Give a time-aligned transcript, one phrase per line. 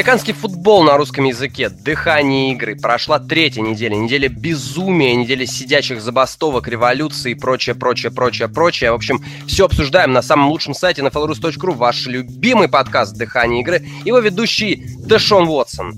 [0.00, 2.74] Американский футбол на русском языке, дыхание игры.
[2.74, 8.92] Прошла третья неделя, неделя безумия, неделя сидячих забастовок, революции и прочее, прочее, прочее, прочее.
[8.92, 13.86] В общем, все обсуждаем на самом лучшем сайте nflrus.ru, ваш любимый подкаст «Дыхание игры».
[14.06, 15.92] Его ведущий Дэшон Уотсон.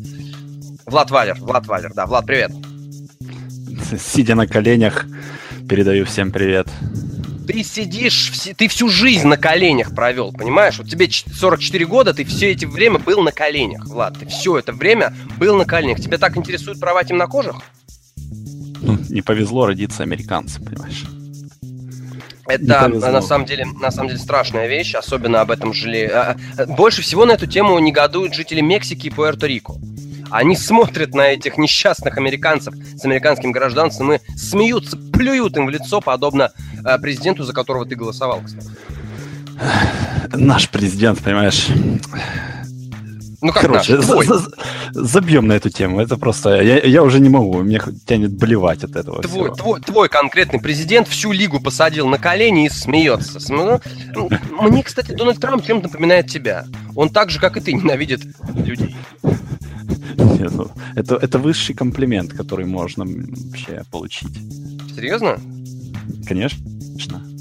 [0.85, 2.51] Влад Валер, Влад Валер, да, Влад, привет.
[4.01, 5.07] Сидя на коленях,
[5.69, 6.67] передаю всем привет
[7.47, 10.79] ты сидишь, ты всю жизнь на коленях провел, понимаешь?
[10.79, 14.19] Вот тебе 44 года, ты все это время был на коленях, Влад.
[14.19, 16.01] Ты все это время был на коленях.
[16.01, 17.57] Тебя так интересуют права темнокожих?
[18.83, 21.05] Ну, не повезло родиться американцем, понимаешь?
[22.47, 26.11] Это на самом деле на самом деле страшная вещь, особенно об этом жалею.
[26.15, 29.77] А, а, больше всего на эту тему негодуют жители Мексики и Пуэрто-Рико.
[30.33, 36.01] Они смотрят на этих несчастных американцев с американским гражданством и смеются, плюют им в лицо,
[36.01, 36.53] подобно
[36.85, 38.67] э, президенту, за которого ты голосовал, кстати.
[40.33, 41.69] Наш президент, понимаешь,
[43.43, 44.07] ну как Короче, наш?
[44.07, 44.27] Твой.
[44.93, 46.01] забьем на эту тему.
[46.01, 46.63] Это просто...
[46.63, 49.55] Я, я уже не могу, мне тянет блевать от этого твой, всего.
[49.55, 53.41] Твой, твой конкретный президент всю лигу посадил на колени и смеется.
[53.53, 53.81] Ну,
[54.51, 56.67] мне, кстати, Дональд Трамп чем-то напоминает тебя.
[56.95, 58.23] Он так же, как и ты, ненавидит
[58.55, 58.95] людей.
[60.53, 64.33] Ну, это, это высший комплимент, который можно вообще получить.
[64.95, 65.39] Серьезно?
[66.27, 66.59] Конечно.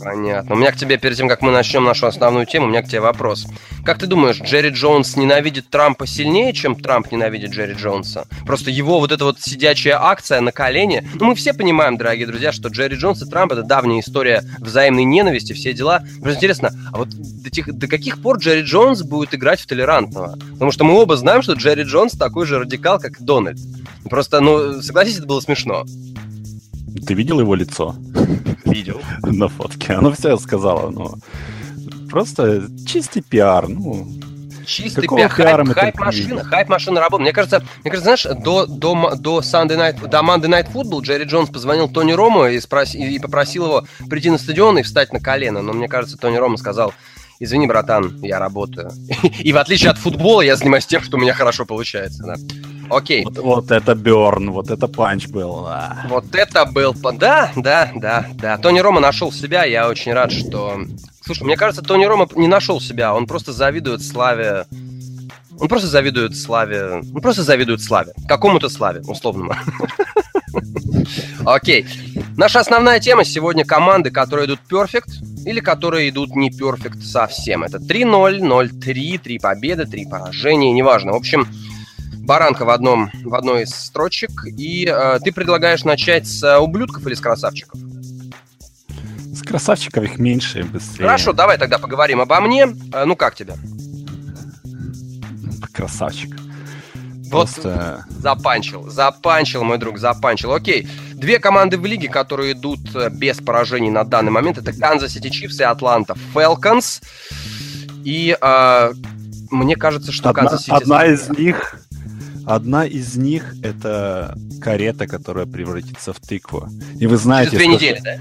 [0.03, 0.55] Понятно.
[0.55, 2.87] У меня к тебе, перед тем, как мы начнем нашу основную тему, у меня к
[2.87, 3.45] тебе вопрос.
[3.85, 8.27] Как ты думаешь, Джерри Джонс ненавидит Трампа сильнее, чем Трамп ненавидит Джерри Джонса?
[8.45, 11.07] Просто его вот эта вот сидячая акция на колени...
[11.15, 15.03] Ну, мы все понимаем, дорогие друзья, что Джерри Джонс и Трамп— это давняя история взаимной
[15.03, 16.01] ненависти, все дела.
[16.21, 20.37] Просто интересно, а вот до, тех, до каких пор Джерри Джонс будет играть в толерантного?
[20.53, 23.59] Потому что мы оба знаем, что Джерри Джонс такой же радикал, как Дональд.
[24.09, 25.85] Просто, ну, согласись, это было смешно.
[27.05, 27.95] Ты видел его лицо?
[28.71, 29.01] Видел.
[29.23, 29.93] На фотке.
[29.93, 31.15] Оно все сказала, ну...
[32.09, 34.07] Просто чистый пиар, ну...
[34.65, 37.21] Чистый пиар, хайп, хайп машина, хайп машина работает.
[37.21, 41.25] Мне кажется, мне кажется, знаешь, до, до, до, Sunday Night, до Monday Night Football Джерри
[41.25, 45.19] Джонс позвонил Тони Ромо и, спрос, и попросил его прийти на стадион и встать на
[45.19, 45.61] колено.
[45.61, 46.93] Но мне кажется, Тони Ромо сказал,
[47.39, 48.91] извини, братан, я работаю.
[49.39, 52.23] И в отличие от футбола, я занимаюсь тем, что у меня хорошо получается.
[52.23, 52.35] Да.
[52.91, 53.23] Окей.
[53.23, 55.63] Вот, вот это burn, вот это панч был.
[55.63, 56.05] Да.
[56.09, 56.93] Вот это был...
[56.93, 58.57] Да, да, да, да.
[58.57, 60.81] Тони Рома нашел себя, я очень рад, что...
[61.23, 64.65] Слушай, мне кажется, Тони Рома не нашел себя, он просто завидует славе...
[65.59, 67.01] Он просто завидует славе...
[67.13, 68.13] Он просто завидует славе.
[68.27, 69.55] Какому-то славе, условному.
[71.45, 71.85] Окей.
[72.35, 75.09] Наша основная тема сегодня команды, которые идут перфект
[75.45, 77.63] или которые идут не перфект совсем.
[77.63, 81.13] Это 3-0, 0-3, 3 победы, 3 поражения, неважно.
[81.13, 81.47] В общем,
[82.31, 84.45] баранка в, одном, в одной из строчек.
[84.45, 87.77] И э, ты предлагаешь начать с э, ублюдков или с красавчиков?
[89.33, 91.07] С красавчиков их меньше и быстрее.
[91.07, 92.69] Хорошо, давай тогда поговорим обо мне.
[92.93, 93.55] Э, ну как тебе?
[95.73, 96.33] Красавчик.
[97.25, 98.05] Вот Просто...
[98.17, 100.53] запанчил, запанчил, мой друг, запанчил.
[100.53, 105.11] Окей, две команды в лиге, которые идут э, без поражений на данный момент, это Канзас
[105.11, 107.01] Сити Чифс и Атланта Фелконс.
[108.05, 108.93] И э,
[109.49, 110.71] мне кажется, что одна, Канзас Сити...
[110.71, 111.80] Одна из них
[112.55, 116.67] Одна из них— это карета, которая превратится в тыкву.
[116.99, 117.51] И вы знаете...
[117.51, 118.17] Через две недели, да?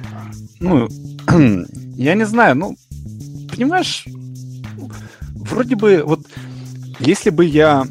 [0.61, 0.89] Ну,
[1.97, 2.77] я не знаю, ну,
[3.51, 4.05] понимаешь,
[5.35, 6.29] вроде бы вот
[7.01, 7.85] если бы я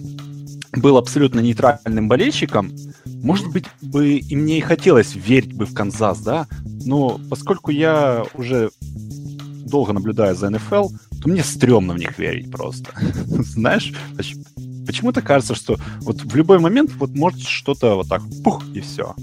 [0.72, 2.72] был абсолютно нейтральным болельщиком,
[3.06, 6.48] может быть, бы и мне и хотелось верить бы в Канзас, да,
[6.86, 8.72] но поскольку я уже
[9.66, 10.88] долго наблюдаю за НФЛ,
[11.22, 12.94] то мне стрёмно в них верить просто.
[13.26, 13.92] Знаешь,
[14.90, 19.14] почему-то кажется, что вот в любой момент вот может что-то вот так пух и все.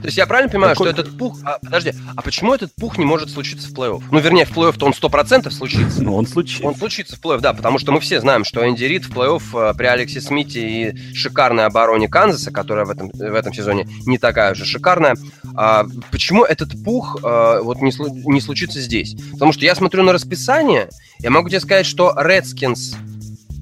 [0.00, 0.92] То есть я правильно понимаю, Какой...
[0.92, 1.36] что этот пух...
[1.44, 4.02] А, подожди, а почему этот пух не может случиться в плей-офф?
[4.10, 6.02] Ну, вернее, в плей-офф-то он 100% случится.
[6.02, 6.66] Ну, он случится.
[6.66, 9.70] Он случится в плей-офф, да, потому что мы все знаем, что Энди Рид в плей-офф
[9.70, 14.16] э, при Алексе Смите и шикарной обороне Канзаса, которая в этом, в этом сезоне не
[14.16, 15.16] такая уже шикарная,
[15.54, 17.92] а почему этот пух а, вот не,
[18.30, 19.16] не случится здесь?
[19.32, 22.94] Потому что я смотрю на расписание, я могу тебе сказать, что Redskins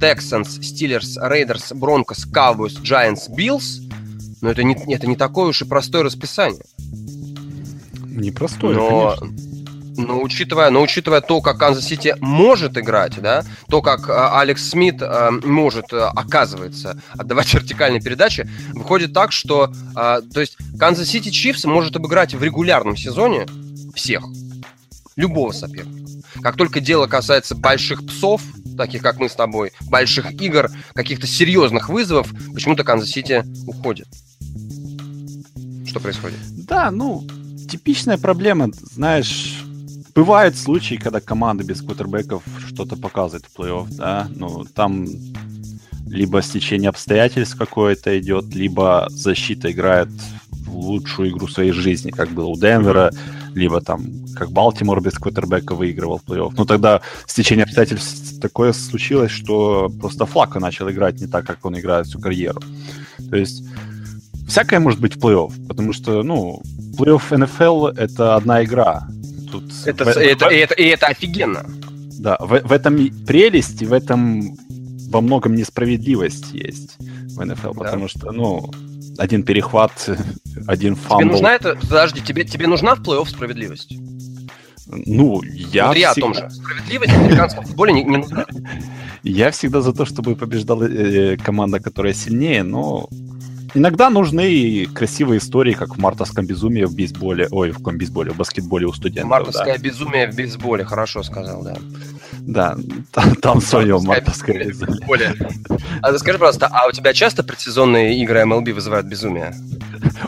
[0.02, 3.88] Texans, Steelers, Raiders, Broncos, Cowboys, Giants, Bills,
[4.40, 6.64] но это не, это не такое уж и простое расписание.
[8.08, 9.52] Непростое, но, конечно.
[9.96, 14.70] Но учитывая, но учитывая то, как Канзас Сити может играть, да, то, как э, Алекс
[14.70, 21.08] Смит э, может, э, оказывается, отдавать вертикальные передачи, выходит так, что, э, то есть, Канзас
[21.08, 23.46] Сити Чифс может обыграть в регулярном сезоне
[23.94, 24.24] всех,
[25.16, 26.01] любого соперника.
[26.40, 28.42] Как только дело касается больших псов,
[28.76, 34.08] таких как мы с тобой, больших игр, каких-то серьезных вызовов, почему-то Канзас-Сити уходит.
[35.86, 36.38] Что происходит?
[36.66, 37.26] Да, ну,
[37.68, 39.62] типичная проблема, знаешь,
[40.14, 45.06] бывают случаи, когда команда без квотербеков что-то показывает в плей-офф, да, ну, там
[46.06, 50.10] либо стечение обстоятельств какое-то идет, либо защита играет
[50.50, 53.12] в лучшую игру своей жизни, как было у Денвера,
[53.54, 54.04] либо там,
[54.34, 56.54] как Балтимор без квотербека выигрывал плей-офф.
[56.56, 61.78] Ну, тогда стечение обстоятельств такое случилось, что просто Флако начал играть не так, как он
[61.78, 62.60] играет всю карьеру.
[63.30, 63.64] То есть
[64.48, 66.62] всякое может быть в плей-офф, потому что, ну,
[66.98, 69.08] плей-офф НФЛ— это одна игра.
[69.50, 71.64] Тут это, в, это, в, это, и это офигенно.
[72.18, 72.96] Да, в, в этом
[73.26, 74.56] прелесть, и в этом
[75.10, 77.84] во многом несправедливость есть в НФЛ, да.
[77.84, 78.70] потому что, ну,
[79.18, 80.10] один перехват,
[80.66, 81.22] один фамбл.
[81.22, 81.76] Тебе нужна это...
[81.76, 83.94] Подожди, тебе, тебе нужна в плей-офф справедливость?
[84.86, 86.28] Ну, я вот я всегда...
[86.28, 86.50] о том же.
[86.50, 88.46] Справедливость в американском футболе не, не нужна.
[89.24, 93.08] Я всегда за то, чтобы побеждала э, команда, которая сильнее, но
[93.74, 98.32] иногда нужны и красивые истории, как в мартовском безумии в бейсболе, ой, в каком бейсболе,
[98.32, 99.30] в баскетболе у студентов.
[99.30, 99.82] Мартовское да.
[99.82, 101.76] безумие в бейсболе, хорошо сказал, да.
[102.40, 102.76] Да,
[103.12, 105.34] там, там свое мартовское безумие.
[106.00, 109.54] А скажи, пожалуйста, а у тебя часто предсезонные игры MLB вызывают безумие?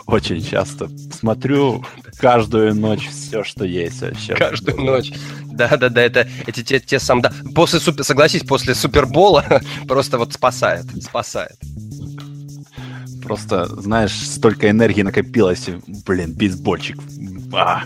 [0.05, 0.89] Очень часто.
[1.11, 1.83] Смотрю
[2.19, 4.35] каждую ночь все, что есть вообще.
[4.35, 5.11] Каждую ночь.
[5.45, 7.31] Да, да, да, это эти те, те сам, да.
[7.53, 11.55] После супер, согласись, после Супербола просто вот спасает, спасает.
[13.25, 15.67] Просто, знаешь, столько энергии накопилось,
[16.05, 16.95] блин, бейсбольчик.
[17.51, 17.81] А,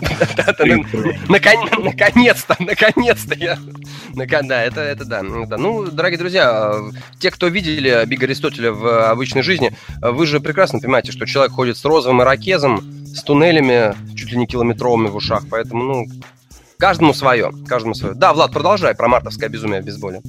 [1.28, 3.58] наконец-то, наконец-то я...
[4.14, 5.56] Да, это, это да, да.
[5.56, 6.74] Ну, дорогие друзья,
[7.18, 9.72] те, кто видели Бига Аристотеля в обычной жизни,
[10.02, 14.46] вы же прекрасно понимаете, что человек ходит с розовым ирокезом, с туннелями чуть ли не
[14.46, 16.06] километровыми в ушах, поэтому, ну,
[16.78, 18.14] каждому свое, каждому свое.
[18.14, 20.20] Да, Влад, продолжай про мартовское безумие в бейсболе.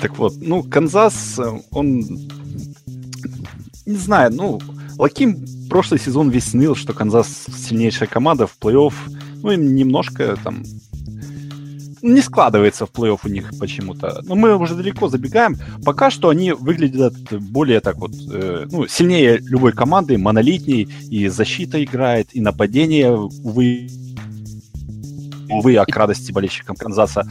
[0.00, 1.40] Так вот, ну, Канзас,
[1.72, 2.04] он
[3.86, 4.60] не знаю, ну,
[4.98, 8.92] Лаким прошлый сезон весь ныл, что Канзас сильнейшая команда в плей-офф.
[9.42, 10.62] Ну, им немножко там
[12.02, 14.20] не складывается в плей-офф у них почему-то.
[14.24, 15.56] Но мы уже далеко забегаем.
[15.84, 21.82] Пока что они выглядят более так вот, э, ну, сильнее любой команды, монолитней, и защита
[21.82, 23.88] играет, и нападение, увы,
[25.48, 27.26] увы, а к радости болельщикам Канзаса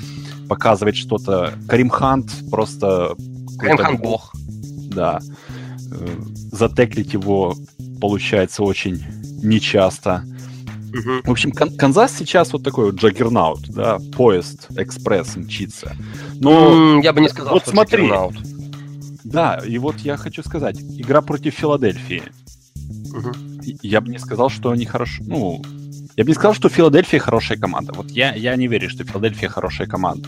[0.47, 1.53] показывает что-то.
[1.67, 3.15] Карим Хант просто...
[3.59, 4.33] Карим Хант бог.
[4.93, 5.19] Да.
[5.91, 6.07] Э,
[6.51, 7.55] затеклить его
[7.99, 9.03] получается очень
[9.43, 10.23] нечасто.
[10.93, 11.21] Угу.
[11.23, 15.95] В общем, Кан- Канзас сейчас вот такой вот джаггернаут, да, поезд, экспресс мчится.
[16.39, 18.35] Но mm, я бы не сказал, вот что смотри, джаггернаут.
[19.23, 22.23] Да, и вот я хочу сказать, игра против Филадельфии.
[23.13, 23.31] Угу.
[23.81, 25.61] Я бы не сказал, что они хорошо, ну,
[26.17, 27.93] я бы не сказал, что Филадельфия хорошая команда.
[27.93, 30.27] Вот я, я не верю, что Филадельфия хорошая команда.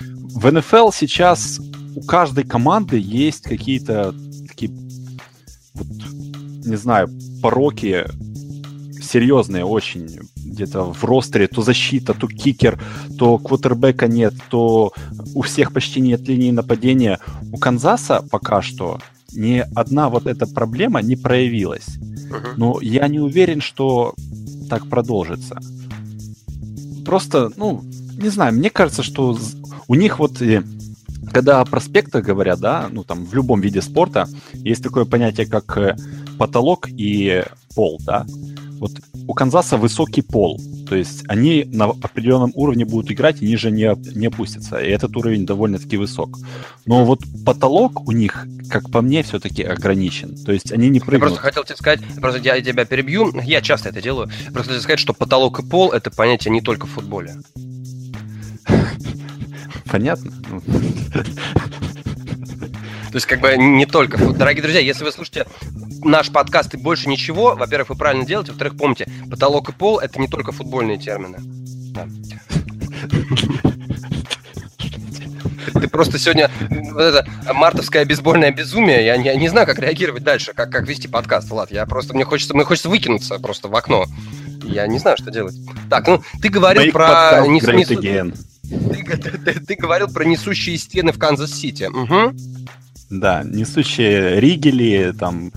[0.00, 1.60] В НФЛ сейчас
[1.94, 4.14] у каждой команды есть какие-то
[5.74, 5.86] вот,
[6.64, 7.08] не знаю,
[7.42, 8.06] пороки
[9.02, 10.20] серьезные очень.
[10.36, 12.80] Где-то в ростере то защита, то кикер,
[13.18, 14.92] то квотербека нет, то
[15.34, 17.18] у всех почти нет линии нападения.
[17.52, 18.98] У Канзаса пока что
[19.32, 21.86] ни одна вот эта проблема не проявилась.
[22.56, 24.14] Но я не уверен, что
[24.68, 25.58] так продолжится.
[27.04, 27.82] Просто, ну,
[28.16, 29.36] не знаю, мне кажется, что
[29.88, 30.62] у них вот э,
[31.32, 35.76] когда о проспектах говорят, да, ну там в любом виде спорта есть такое понятие, как
[35.78, 35.96] э,
[36.38, 37.44] потолок и
[37.74, 38.26] пол, да.
[38.78, 38.92] Вот
[39.28, 40.58] у Канзаса высокий пол,
[40.88, 45.14] то есть они на определенном уровне будут играть и ниже не, не опустятся, и этот
[45.16, 46.38] уровень довольно-таки высок.
[46.86, 51.20] Но вот потолок у них, как по мне, все-таки ограничен, то есть они не прыгнут.
[51.20, 54.82] Я просто хотел тебе сказать, просто я тебя перебью, я часто это делаю, просто хотел
[54.82, 57.34] сказать, что потолок и пол– это понятие не только в футболе.
[59.86, 60.32] Понятно.
[63.10, 64.18] То есть, как бы не только.
[64.32, 65.46] Дорогие друзья, если вы слушаете
[66.04, 70.20] наш подкаст и больше ничего, во-первых, вы правильно делаете, во-вторых, помните, потолок и пол это
[70.20, 71.38] не только футбольные термины.
[71.92, 72.06] Да.
[75.72, 76.50] Ты просто сегодня
[76.92, 81.08] вот это мартовское бейсбольное безумие, я, я не знаю, как реагировать дальше, как, как вести
[81.08, 81.70] подкаст, Влад.
[81.70, 84.06] Я просто, мне хочется, мне хочется выкинуться просто в окно.
[84.62, 85.56] Я не знаю, что делать.
[85.88, 87.46] Так, ну, ты говорил Make про...
[87.46, 91.84] Не, не, ты, ты, ты говорил про несущие стены в Канзас-Сити.
[91.84, 92.36] Угу.
[93.10, 95.50] Да, несущие ригели, там...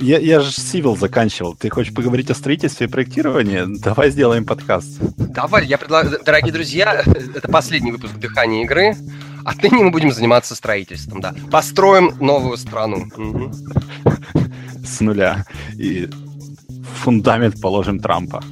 [0.00, 1.54] Я, я же Civil заканчивал.
[1.54, 3.78] Ты хочешь поговорить о строительстве и проектировании?
[3.80, 4.98] Давай сделаем подкаст.
[5.16, 6.18] Давай, я предлагаю...
[6.24, 8.96] Дорогие друзья, это последний выпуск «Дыхания игры».
[9.44, 11.34] Отныне мы будем заниматься строительством, да.
[11.52, 13.06] Построим новую страну.
[13.16, 13.52] Угу.
[14.84, 15.44] С нуля.
[15.76, 16.10] И
[17.02, 18.42] фундамент положим Трампа.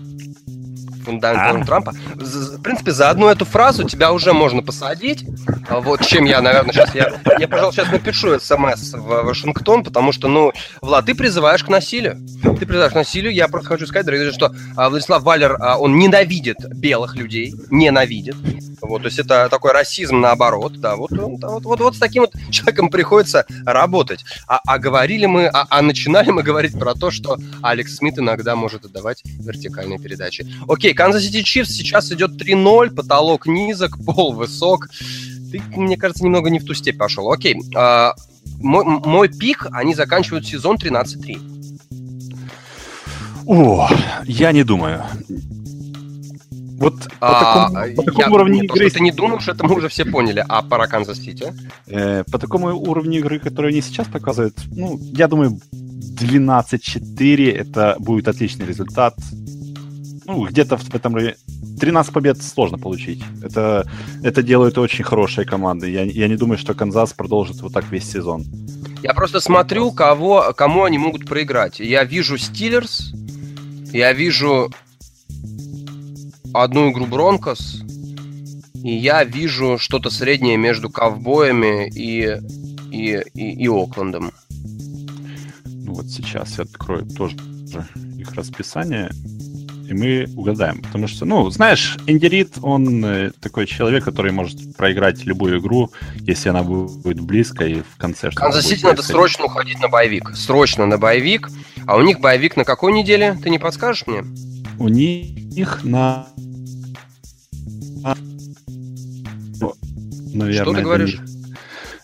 [1.06, 1.92] Фундамент Дональда Трампа.
[2.14, 5.24] В принципе, за одну эту фразу тебя уже можно посадить.
[5.68, 6.94] А вот чем я, наверное, сейчас...
[6.94, 11.68] Я, я пожалуй, сейчас напишу смс в Вашингтон, потому что, ну, Влад, ты призываешь к
[11.68, 12.18] насилию.
[12.42, 13.32] Ты призываешь к насилию.
[13.32, 17.54] Я просто хочу сказать, дорогие друзья, что а, Владислав Валер, а, он ненавидит белых людей.
[17.70, 18.36] Ненавидит.
[18.80, 22.32] Вот, то есть это такой расизм наоборот, да, вот, вот, вот, вот с таким вот
[22.50, 24.24] человеком приходится работать.
[24.46, 28.54] А, а говорили мы, а, а начинали мы говорить про то, что Алекс Смит иногда
[28.54, 30.46] может отдавать вертикальные передачи.
[30.68, 34.88] Окей, Канзас Сити Чифс сейчас идет 3-0, потолок низок, пол высок.
[35.52, 37.30] Ты, мне кажется, немного не в ту степь пошел.
[37.30, 38.14] Окей, а,
[38.58, 41.38] мой, мой пик, они заканчивают сезон 13-3.
[43.46, 43.88] О,
[44.24, 45.04] я не думаю.
[46.78, 48.90] Вот а, по такому, по такому я, уровню нет, игры...
[48.90, 50.44] Ты не думаешь, это мы уже все поняли.
[50.46, 51.54] А пора Канзас Сити?
[51.86, 58.28] Э, по такому уровню игры, который они сейчас показывают, ну, я думаю, 12-4 это будет
[58.28, 59.14] отличный результат.
[60.26, 61.36] Ну, где-то в этом районе.
[61.78, 63.22] 13 побед сложно получить.
[63.42, 63.88] Это,
[64.22, 65.90] это делают очень хорошие команды.
[65.90, 68.44] Я, я не думаю, что Канзас продолжит вот так весь сезон.
[69.02, 71.78] Я просто смотрю, кого, кому они могут проиграть.
[71.78, 73.12] Я вижу Стиллерс,
[73.92, 74.72] я вижу
[76.52, 77.82] одну игру Бронкос,
[78.82, 82.38] и я вижу что-то среднее между ковбоями и,
[82.90, 84.32] и, и, и Оклендом.
[85.64, 87.36] Ну вот сейчас я открою тоже
[88.18, 89.10] их расписание,
[89.88, 90.82] и мы угадаем.
[90.82, 95.90] Потому что, ну, знаешь, Инди он э, такой человек, который может проиграть любую игру,
[96.20, 100.30] если она будет близко и в конце что Канзас Сити надо срочно уходить на боевик.
[100.34, 101.48] Срочно на боевик.
[101.86, 103.38] А у них боевик на какой неделе?
[103.42, 104.24] Ты не подскажешь мне?
[104.78, 106.26] У них на
[110.36, 110.64] наверное.
[110.64, 111.20] Что ты говоришь?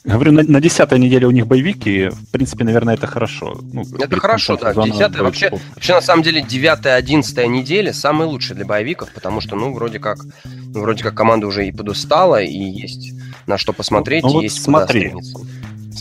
[0.05, 3.61] Говорю, на, на десятой неделе у них боевики, в принципе, наверное, это хорошо.
[3.73, 4.75] Ну, это хорошо, да.
[4.75, 9.55] Десятая, вообще, вообще, на самом деле, девятая, одиннадцатая неделя самые лучшие для боевиков, потому что,
[9.55, 13.13] ну, вроде как, ну, вроде как команда уже и подустала, и есть
[13.47, 15.13] на что посмотреть, ну, ну, есть вот смотри.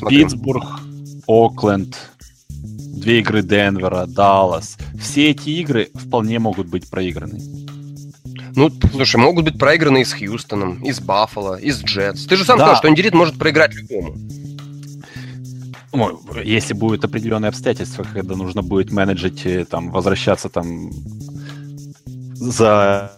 [0.10, 0.64] Питтсбург,
[1.28, 1.96] Окленд,
[2.50, 4.78] две игры Денвера, Даллас.
[5.00, 7.40] Все эти игры вполне могут быть проиграны.
[8.56, 12.26] Ну, слушай, могут быть проиграны и с Хьюстоном, и с Баффало, и с Джетс.
[12.26, 12.66] Ты же сам да.
[12.66, 14.16] сказал, что Индирит может проиграть любому.
[15.94, 20.90] Ну, если будут определенные обстоятельства, когда нужно будет менеджить, э, там, возвращаться там
[22.34, 23.12] за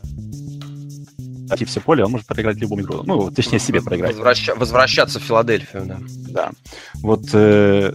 [1.67, 3.03] все поле, он может проиграть любую игру.
[3.05, 4.13] Ну, точнее, себе проиграть.
[4.13, 4.49] Возвращ...
[4.55, 5.99] Возвращаться в Филадельфию, да.
[6.29, 6.51] Да.
[7.01, 7.93] Вот э,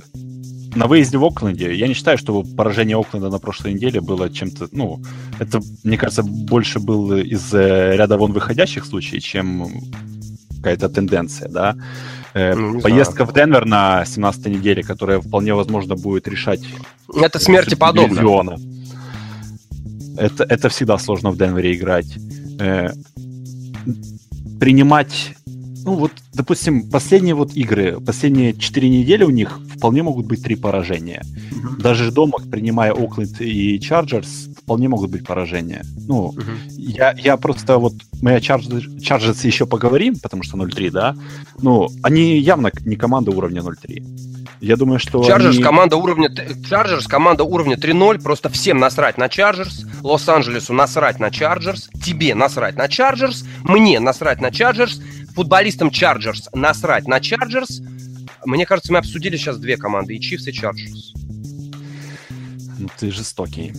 [0.78, 4.68] на выезде в Окленде, я не считаю, что поражение Окленда на прошлой неделе было чем-то,
[4.72, 5.02] ну,
[5.38, 9.68] это, мне кажется, больше был из ряда вон выходящих случаев, чем
[10.56, 11.76] какая-то тенденция, да.
[12.34, 13.30] Э, ну, Поездка знаю.
[13.30, 16.60] в Денвер на 17-й неделе, которая вполне возможно будет решать...
[17.14, 18.56] Это смерти подобно.
[20.16, 22.18] Это, это всегда сложно в Денвере играть.
[22.60, 22.90] Э,
[24.60, 25.34] принимать
[25.84, 30.56] ну вот, допустим, последние вот игры, последние четыре недели у них вполне могут быть три
[30.56, 31.22] поражения.
[31.24, 31.80] Uh-huh.
[31.80, 35.84] Даже дома, принимая Окленд и Чарджерс, вполне могут быть поражения.
[36.06, 36.58] Ну, uh-huh.
[36.76, 41.16] я, я просто вот, мы о Чарджерс еще поговорим, потому что 0-3, да?
[41.62, 44.37] Ну, они явно не команда уровня 0-3.
[44.60, 45.62] Я думаю, что Чарджерс они...
[45.62, 46.30] команда уровня
[46.68, 52.76] Чарджерс команда уровня 3-0, просто всем насрать на Чарджерс, Лос-Анджелесу насрать на Чарджерс, тебе насрать
[52.76, 55.00] на Чарджерс, мне насрать на Чарджерс,
[55.34, 57.80] футболистам Чарджерс насрать на Чарджерс.
[58.44, 61.12] Мне кажется, мы обсудили сейчас две команды, и Чифс, и Чарджерс.
[62.98, 63.72] Ты жестокий.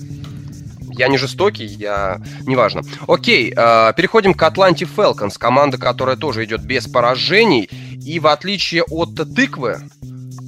[0.97, 2.21] Я не жестокий, я...
[2.45, 2.81] Неважно.
[3.07, 5.37] Окей, э, переходим к Атланте Фелконс.
[5.37, 7.69] Команда, которая тоже идет без поражений.
[8.05, 9.79] И в отличие от Тыквы,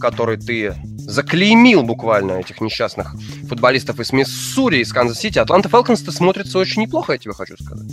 [0.01, 3.15] который ты заклеймил буквально этих несчастных
[3.47, 7.91] футболистов из Миссури, из Канзас-Сити, Атланта Фелконс-то смотрится очень неплохо, я тебе хочу сказать.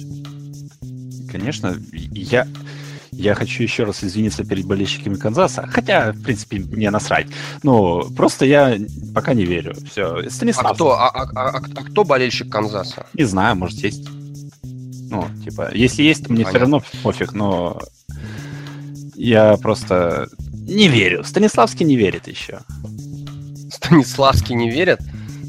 [1.30, 2.46] Конечно, я,
[3.12, 7.26] я хочу еще раз извиниться перед болельщиками Канзаса, хотя, в принципе, мне насрать.
[7.62, 8.76] Но просто я
[9.14, 9.74] пока не верю.
[9.90, 10.72] Все, Станислав.
[10.72, 13.06] А кто, а, а, а, а кто болельщик Канзаса?
[13.14, 14.08] Не знаю, может, есть.
[15.10, 16.50] Ну, типа, если есть, то мне Понятно.
[16.50, 17.80] все равно пофиг, но
[19.16, 20.28] я просто
[20.68, 21.24] не верю.
[21.24, 22.60] Станиславский не верит еще.
[23.70, 25.00] Станиславский не верит?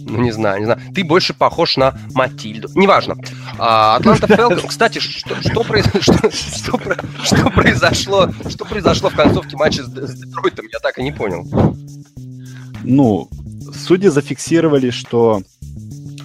[0.10, 0.80] Ну, не знаю, не знаю.
[0.94, 2.70] Ты больше похож на Матильду.
[2.74, 3.16] Неважно.
[3.58, 5.64] А, Атланта Фелкон, кстати, что, что,
[6.02, 11.04] что, что, что, произошло, что произошло в концовке матча с, с Детройтом, я так и
[11.04, 11.46] не понял.
[12.84, 13.30] Ну,
[13.74, 15.44] судьи зафиксировали, что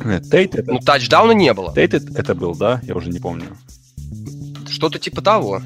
[0.02, 0.54] э, Тейт...
[0.54, 0.72] Это...
[0.72, 1.74] Ну, тачдауна не было.
[1.74, 2.80] Тейт это был, да?
[2.84, 3.56] Я уже не помню.
[4.68, 5.60] Что-то типа того.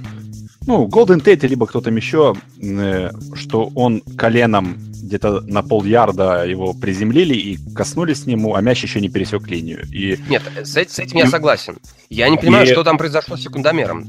[0.68, 6.74] Ну, Голден Тейт, либо кто-то еще, э, что он коленом где-то на пол ярда его
[6.74, 9.86] приземлили и коснулись нему, а мяч еще не пересек линию.
[9.90, 10.18] И...
[10.28, 11.78] Нет, с, с этим я согласен.
[12.10, 12.70] Я не понимаю, и...
[12.70, 14.08] что там произошло с секундомером.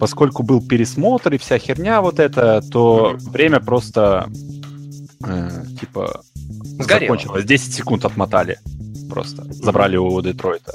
[0.00, 3.30] Поскольку был пересмотр и вся херня вот это, то mm-hmm.
[3.30, 4.28] время просто
[5.24, 6.22] э, типа
[6.80, 7.16] Сгорело.
[7.16, 7.44] закончилось.
[7.44, 8.58] 10 секунд отмотали
[9.08, 9.44] просто.
[9.52, 10.74] Забрали у Детройта.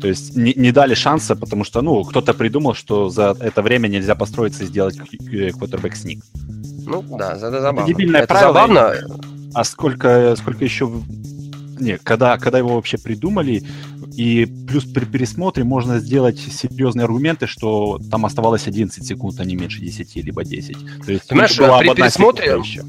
[0.00, 3.88] То есть не, не дали шанса, потому что, ну, кто-то придумал, что за это время
[3.88, 6.24] нельзя построиться и сделать квотербек сник.
[6.86, 7.80] Ну, да, это забавно.
[7.80, 8.52] Это дебильное это правило.
[8.52, 8.94] забавно.
[9.54, 10.90] А сколько, сколько еще...
[11.80, 13.62] Не, когда, когда его вообще придумали,
[14.16, 19.54] и плюс при пересмотре можно сделать серьезные аргументы, что там оставалось 11 секунд, а не
[19.54, 20.76] меньше 10, либо 10.
[21.06, 22.56] То есть, Понимаешь, при пересмотре...
[22.58, 22.82] Еще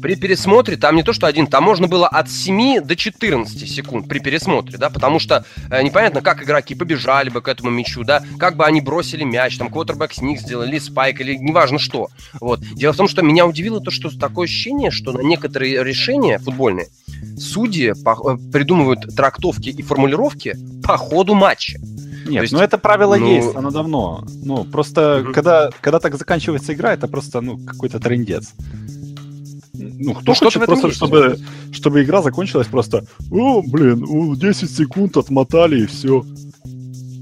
[0.00, 4.08] при пересмотре там не то, что один, там можно было от 7 до 14 секунд
[4.08, 8.22] при пересмотре, да, потому что э, непонятно, как игроки побежали бы к этому мячу, да,
[8.38, 12.08] как бы они бросили мяч, там, квотербек сник сделали, или спайк, или неважно что.
[12.40, 12.60] Вот.
[12.60, 16.88] Дело в том, что меня удивило то, что такое ощущение, что на некоторые решения футбольные
[17.38, 21.78] судьи э, придумывают трактовки и формулировки по ходу матча.
[22.28, 23.26] Нет, есть, ну это правило ну...
[23.26, 24.24] есть, оно давно.
[24.44, 25.32] Ну, просто угу.
[25.32, 28.52] когда, когда так заканчивается игра, это просто ну, какой-то трендец.
[30.00, 31.38] Ну, кто ну, хочет просто, чтобы,
[31.72, 36.24] чтобы игра закончилась просто, о, блин, 10 секунд отмотали и все.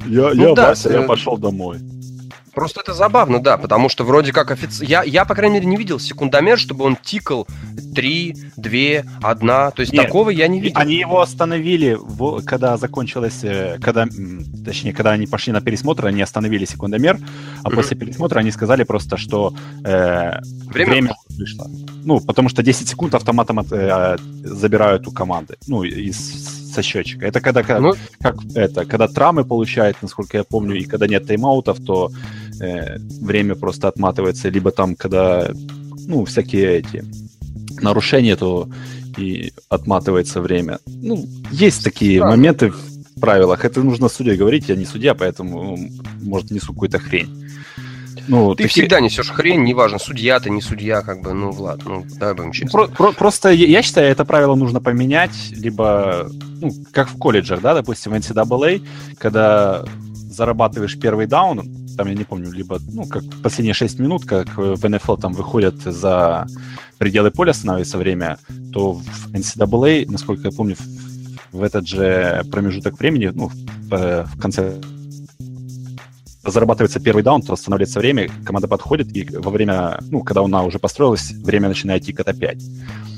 [0.06, 1.78] Я, ну, я да, Вася, я пошел домой.
[2.56, 4.82] Просто это забавно, да, потому что вроде как офици...
[4.86, 7.46] я, я, по крайней мере, не видел секундомер, чтобы он тикал
[7.94, 8.70] 3, 2,
[9.22, 9.46] 1.
[9.46, 10.80] То есть Нет, такого я не видел.
[10.80, 11.98] Они его остановили,
[12.46, 14.06] когда закончилось, э, когда,
[14.64, 17.18] точнее, когда они пошли на пересмотр, они остановили секундомер,
[17.62, 17.74] а mm-hmm.
[17.74, 19.52] после пересмотра они сказали просто, что
[19.84, 20.40] э,
[20.72, 21.66] время, время вышло.
[22.04, 27.26] Ну, потому что 10 секунд автоматом от, э, забирают у команды, ну, из со счетчика.
[27.26, 27.94] Это когда, как, ну...
[28.20, 32.10] как это, когда травмы получает, насколько я помню, и когда нет тайм-аутов, то
[32.60, 35.50] э, время просто отматывается, либо там, когда,
[36.06, 37.04] ну, всякие эти
[37.80, 38.68] нарушения, то
[39.16, 40.78] и отматывается время.
[40.86, 42.26] Ну, есть такие да.
[42.26, 43.64] моменты в правилах.
[43.64, 45.78] Это нужно судье говорить, я не судья, поэтому,
[46.22, 47.46] может, несу какую-то хрень.
[48.28, 48.82] Ну, ты такие...
[48.82, 52.52] всегда несешь хрень, неважно, судья ты, не судья, как бы, ну, Влад, ну, давай будем
[52.52, 52.70] честны.
[52.72, 56.28] Про- про- просто я считаю, это правило нужно поменять, либо,
[56.60, 58.84] ну, как в колледжах, да, допустим, в NCAA,
[59.18, 59.84] когда
[60.28, 64.88] зарабатываешь первый даун, там, я не помню, либо, ну, как последние 6 минут, как в
[64.88, 66.46] НФЛ там выходят за
[66.98, 68.38] пределы поля, становится время,
[68.72, 70.76] то в NCAA, насколько я помню,
[71.52, 74.80] в этот же промежуток времени, ну, в, э, в конце
[76.44, 80.78] зарабатывается первый даун, то останавливается время, команда подходит, и во время, ну, когда она уже
[80.78, 82.62] построилась, время начинает тикать опять.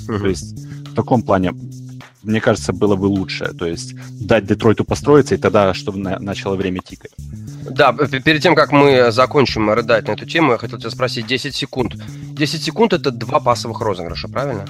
[0.08, 0.18] Uh-huh.
[0.18, 1.52] То есть в таком плане,
[2.22, 3.52] мне кажется, было бы лучше.
[3.58, 7.12] То есть дать Детройту построиться, и тогда, чтобы на- начало время тикать.
[7.70, 11.54] Да, перед тем, как мы закончим рыдать на эту тему, я хотел тебя спросить 10
[11.54, 11.94] секунд.
[12.32, 14.64] 10 секунд это два пасовых розыгрыша, правильно?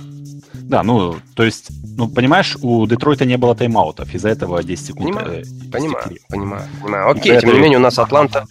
[0.54, 5.06] Да, ну, то есть, ну, понимаешь, у Детройта не было тайм-аутов, из-за этого 10 секунд.
[5.06, 7.10] Понимаю, э, понимаю, понимаю, понимаю.
[7.10, 8.44] Окей, тем не менее, у нас Атланта...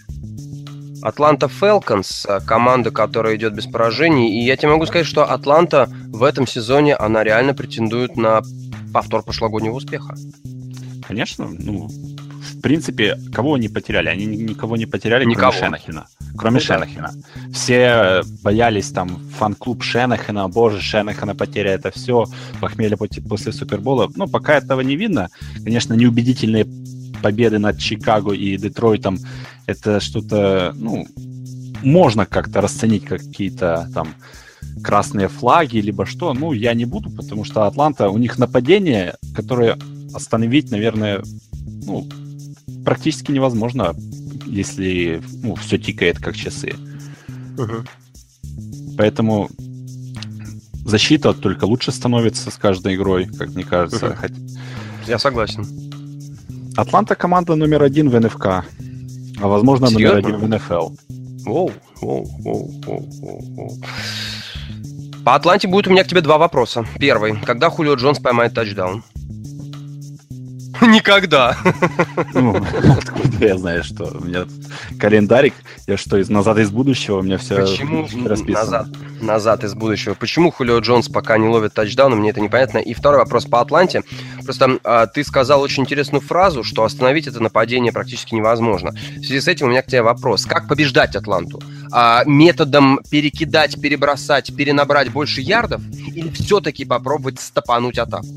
[1.04, 6.24] Атланта Фелконс, команда, которая идет без поражений, и я тебе могу сказать, что Атланта в
[6.24, 8.42] этом сезоне, она реально претендует на
[8.92, 10.16] повтор прошлогоднего успеха.
[11.08, 11.88] Конечно, ну,
[12.67, 14.10] принципе, кого они потеряли?
[14.10, 15.51] Они никого не потеряли, никого.
[15.51, 16.08] кроме Шенахина.
[16.38, 17.12] Кроме ну, Шенахина.
[17.13, 17.53] Да.
[17.53, 22.25] Все боялись там фан-клуб Шенахина, боже, Шенахина потеря, это все,
[22.60, 24.12] похмелье после Супербола.
[24.15, 25.30] Ну, пока этого не видно.
[25.63, 26.67] Конечно, неубедительные
[27.23, 29.17] победы над Чикаго и Детройтом,
[29.65, 31.08] это что-то, ну,
[31.84, 34.10] можно как-то расценить как какие-то там
[34.84, 39.77] красные флаги, либо что, ну, я не буду, потому что Атланта, у них нападение, которое
[40.13, 41.23] остановить, наверное,
[41.86, 42.08] ну,
[42.88, 43.93] практически невозможно,
[44.45, 46.73] если ну, все тикает как часы.
[47.58, 47.84] Угу.
[48.97, 49.50] Поэтому
[50.86, 54.17] защита только лучше становится с каждой игрой, как мне кажется.
[54.17, 54.34] Угу.
[55.06, 55.67] Я согласен.
[56.78, 58.63] Атланта команда номер один в НФК, а
[59.41, 60.21] возможно Серьезно?
[60.21, 60.89] номер один в НФЛ.
[61.43, 63.80] Воу, воу, воу, воу, воу.
[65.26, 66.86] По Атланте будет у меня к тебе два вопроса.
[66.97, 67.38] Первый.
[67.41, 69.04] Когда Хулио Джонс поймает тачдаун?
[70.82, 71.58] Никогда.
[72.34, 72.56] Ну,
[72.98, 74.46] откуда я знаю, что у меня
[75.00, 75.54] календарик,
[75.88, 78.08] я что, из «Назад из будущего» у меня все Почему
[78.48, 78.88] назад,
[79.22, 80.13] назад из будущего?
[80.13, 82.80] Почему Хулио Джонс пока не ловит тачдаун, мне это непонятно.
[82.80, 84.04] И второй вопрос по Атланте.
[84.44, 88.92] Просто а, ты сказал очень интересную фразу, что остановить это нападение практически невозможно.
[88.92, 90.46] В связи с этим у меня к тебе вопрос.
[90.46, 91.62] Как побеждать Атланту?
[91.92, 95.82] А, методом перекидать, перебросать, перенабрать больше ярдов?
[96.13, 98.28] Или все-таки попробовать стопануть атаку?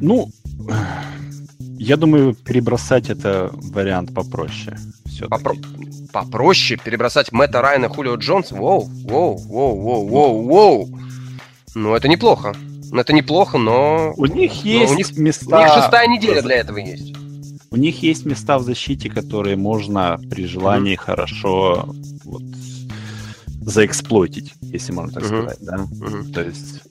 [0.00, 0.30] Ну,
[1.78, 4.76] я думаю, перебросать это вариант попроще.
[5.28, 5.54] Попро...
[6.12, 8.52] Попроще перебросать Мэтта Райана Хулио Джонс?
[8.52, 10.98] Воу, воу, воу, воу, воу, воу.
[11.74, 12.54] Ну, это неплохо.
[12.92, 14.14] Это неплохо, но...
[14.16, 15.56] У них есть у них, места...
[15.56, 17.14] У них шестая неделя для этого есть.
[17.70, 21.04] У них есть места в защите, которые можно при желании mm-hmm.
[21.04, 21.94] хорошо
[22.24, 22.42] вот,
[23.60, 25.42] заэксплойтить, если можно так mm-hmm.
[25.42, 25.76] сказать, да?
[25.76, 26.32] Mm-hmm.
[26.32, 26.82] То есть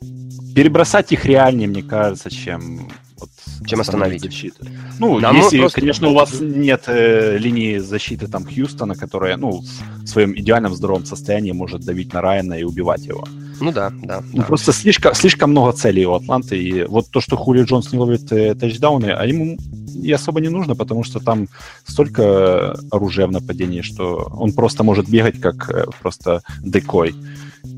[0.53, 3.30] перебросать их реальнее, мне кажется, чем вот,
[3.65, 4.65] чем остановить защиту.
[4.99, 5.82] Ну, Нам если, просто...
[5.82, 11.06] конечно, у вас нет э, линии защиты там Хьюстона, которая, ну, в своем идеальном здоровом
[11.06, 13.25] состоянии может давить на Райана и убивать его.
[13.60, 14.21] Ну да, да.
[14.34, 14.43] Ну, да.
[14.43, 16.62] Просто слишком, слишком много целей у Атланты.
[16.62, 19.58] И вот то, что Хули Джонс не ловит э, тачдауны, а ему
[20.03, 21.47] и особо не нужно, потому что там
[21.86, 27.15] столько оружия в нападении, что он просто может бегать как э, просто декой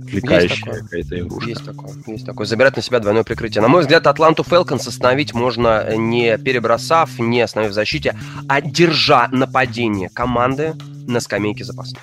[0.09, 1.49] отвлекающая какая-то игрушка.
[1.49, 2.45] Есть такое, есть такое.
[2.45, 3.61] Забирать на себя двойное прикрытие.
[3.61, 8.15] На мой взгляд, Атланту Фелконс остановить можно э, не перебросав, не остановив в защите,
[8.47, 10.73] а держа нападение команды
[11.07, 12.01] на скамейке запасных.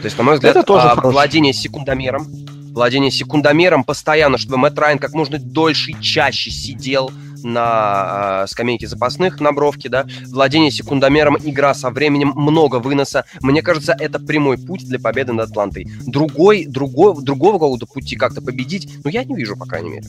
[0.00, 2.26] То есть, на мой взгляд, Это тоже а, владение секундомером,
[2.72, 7.10] владение секундомером постоянно, чтобы Мэтт Райан как можно дольше и чаще сидел
[7.46, 13.24] на э, скамейке запасных на бровке, да, владение секундомером, игра со временем, много выноса.
[13.40, 15.88] Мне кажется, это прямой путь для победы над Атлантой.
[16.06, 20.06] Другой, другой, другого какого-то пути как-то победить, ну, я не вижу, по крайней мере.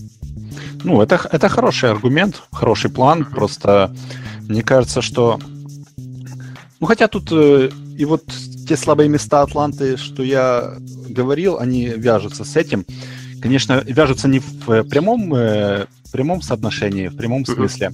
[0.84, 3.94] Ну, это, это хороший аргумент, хороший план, просто
[4.48, 5.40] мне кажется, что...
[6.80, 8.24] Ну, хотя тут э, и вот
[8.68, 10.76] те слабые места Атланты, что я
[11.10, 12.86] говорил, они вяжутся с этим.
[13.42, 17.92] Конечно, вяжутся не в э, прямом э, в прямом соотношении, в прямом смысле.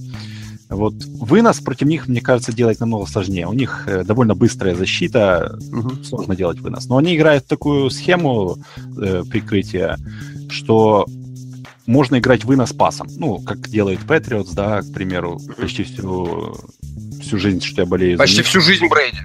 [0.70, 3.46] Вот вынос против них, мне кажется, делать намного сложнее.
[3.46, 6.02] У них э, довольно быстрая защита, угу.
[6.02, 6.88] сложно делать вынос.
[6.88, 8.56] Но они играют в такую схему
[8.96, 9.98] э, прикрытия,
[10.48, 11.06] что
[11.86, 13.08] можно играть вынос пасом.
[13.18, 16.56] Ну, как делает Patriots, да, к примеру, почти всю,
[17.20, 18.16] всю жизнь, что я болею.
[18.18, 19.18] Почти всю жизнь Брейди.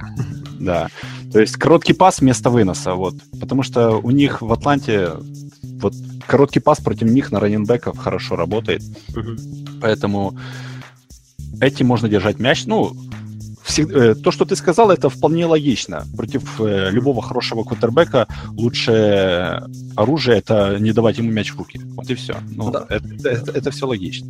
[0.60, 0.90] Да.
[1.32, 3.16] То есть короткий пас вместо выноса, вот.
[3.40, 5.12] Потому что у них в Атланте
[5.80, 5.94] вот
[6.28, 8.82] короткий пас против них на раненбеков хорошо работает.
[9.10, 9.80] Угу.
[9.82, 10.38] Поэтому
[11.62, 12.66] этим можно держать мяч.
[12.66, 12.96] Ну,
[13.78, 16.06] э, то, что ты сказал, это вполне логично.
[16.16, 19.64] Против э, любого хорошего кутербека лучшее
[19.96, 21.80] оружие это не давать ему мяч в руки.
[21.96, 22.38] Вот и все.
[22.52, 22.86] Ну, да.
[22.90, 24.28] это, это, это все логично.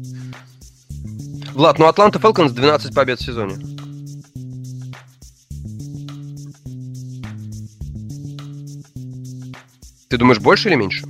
[1.53, 3.78] Влад, ну Атланта Фелконс 12 побед в сезоне.
[10.09, 11.05] Ты думаешь, больше или меньше?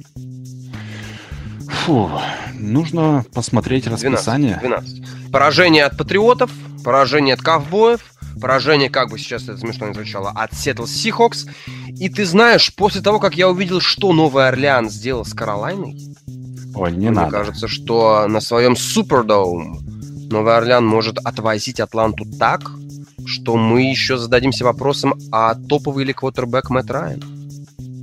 [1.70, 2.12] Фу,
[2.54, 4.58] нужно посмотреть расписание.
[4.60, 5.32] 12, 12.
[5.32, 6.52] Поражение от Патриотов,
[6.84, 8.02] поражение от Ковбоев,
[8.42, 11.46] поражение, как бы сейчас это смешно не звучало, от Сиэтл Сихокс.
[11.88, 15.98] И ты знаешь, после того, как я увидел, что Новый Орлеан сделал с Каролайной,
[16.76, 17.32] Ой, не мне надо.
[17.32, 19.80] кажется, что на своем Superdome
[20.30, 22.70] Новый Орлеан может отвозить Атланту так,
[23.26, 27.24] что мы еще зададимся вопросом, а топовый ли квотербек Мэтт Райан?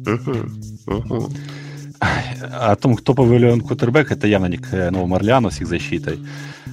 [0.07, 1.29] Угу, угу.
[1.99, 6.19] О том, кто повелен кутербэк, это явно не к э, Новому Орлеану с их защитой.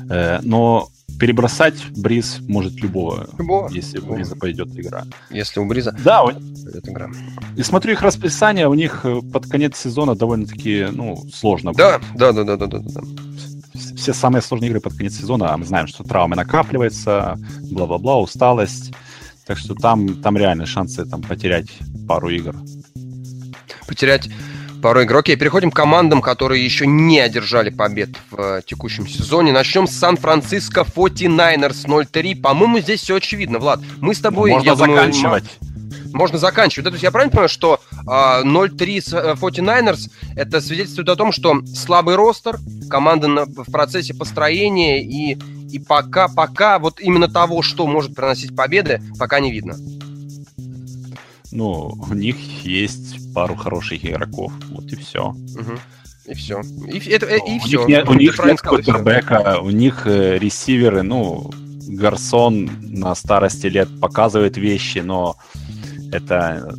[0.09, 3.69] Э, но перебросать Бриз может любого, любого.
[3.69, 5.05] если у Бриза пойдет игра.
[5.29, 7.09] Если у Бриза да, пойдет игра.
[7.55, 11.73] И смотрю их расписание, у них э, под конец сезона довольно-таки ну, сложно.
[11.73, 13.01] Да, да, да, да, да, да, да.
[13.95, 17.37] Все самые сложные игры под конец сезона, а мы знаем, что травмы накапливаются,
[17.71, 18.93] бла-бла-бла, усталость.
[19.45, 21.69] Так что там, там реально шансы там, потерять
[22.07, 22.55] пару игр.
[23.87, 24.29] Потерять
[24.81, 25.17] пару игр.
[25.17, 29.53] Окей, переходим к командам, которые еще не одержали побед в э, текущем сезоне.
[29.53, 32.41] Начнем с Сан-Франциско 49ers 0-3.
[32.41, 33.79] По-моему, здесь все очевидно, Влад.
[34.01, 34.51] Мы с тобой...
[34.51, 35.43] Можно я заканчивать.
[35.61, 35.73] Думаю,
[36.13, 36.85] можно заканчивать.
[36.85, 41.31] То есть я правильно понимаю, что э, 0-3 с э, 49ers это свидетельствует о том,
[41.31, 45.37] что слабый ростер, команда на, в процессе построения и,
[45.71, 49.75] и пока, пока вот именно того, что может приносить победы, пока не видно.
[51.55, 52.35] Ну, у них
[52.65, 55.29] есть пару хороших игроков, вот и все.
[55.29, 55.79] Угу.
[56.25, 56.61] И все.
[56.91, 57.79] И, это, и у все.
[57.79, 61.51] Них нет, у них нет квотербека, у них э, ресиверы, ну,
[61.87, 65.35] Гарсон на старости лет показывает вещи, но
[66.11, 66.73] это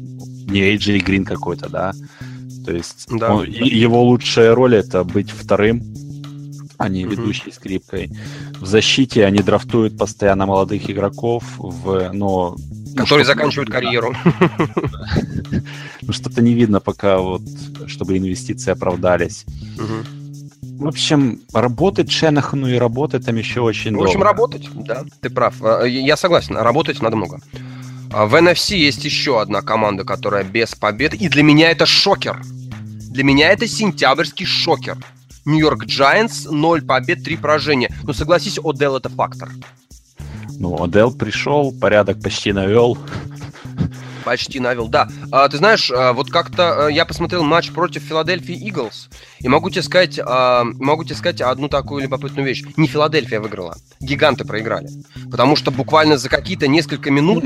[0.48, 1.92] не AJ Грин какой-то, да?
[2.64, 3.32] То есть да.
[3.32, 5.82] Он, его лучшая роль это быть вторым,
[6.78, 8.10] а не ведущей mm скрипкой.
[8.60, 14.14] В защите они драфтуют постоянно молодых игроков, в, но ну, Которые заканчивают карьеру.
[16.02, 17.42] Ну, что-то не видно пока, вот,
[17.86, 19.46] чтобы инвестиции оправдались.
[20.78, 24.06] В общем, работать Шенахану и работать там еще очень долго.
[24.06, 25.54] В общем, работать, да, ты прав.
[25.62, 27.40] А, я согласен, работать надо много.
[28.12, 32.42] А, в NFC есть еще одна команда, которая без побед, и для меня это шокер.
[33.10, 34.98] Для меня это сентябрьский шокер.
[35.44, 37.94] Нью-Йорк Giants 0 побед, 3 поражения.
[38.02, 39.50] Но согласись, Одел это фактор.
[40.58, 42.98] Ну, Одел пришел, порядок почти навел.
[44.24, 45.08] Почти навел, да.
[45.30, 49.68] А, ты знаешь, а, вот как-то а, я посмотрел матч против Филадельфии Иглс, и могу
[49.68, 52.64] тебе сказать, а, могу тебе сказать одну такую любопытную вещь.
[52.78, 54.88] Не Филадельфия выиграла, гиганты проиграли.
[55.30, 57.44] Потому что буквально за какие-то несколько минут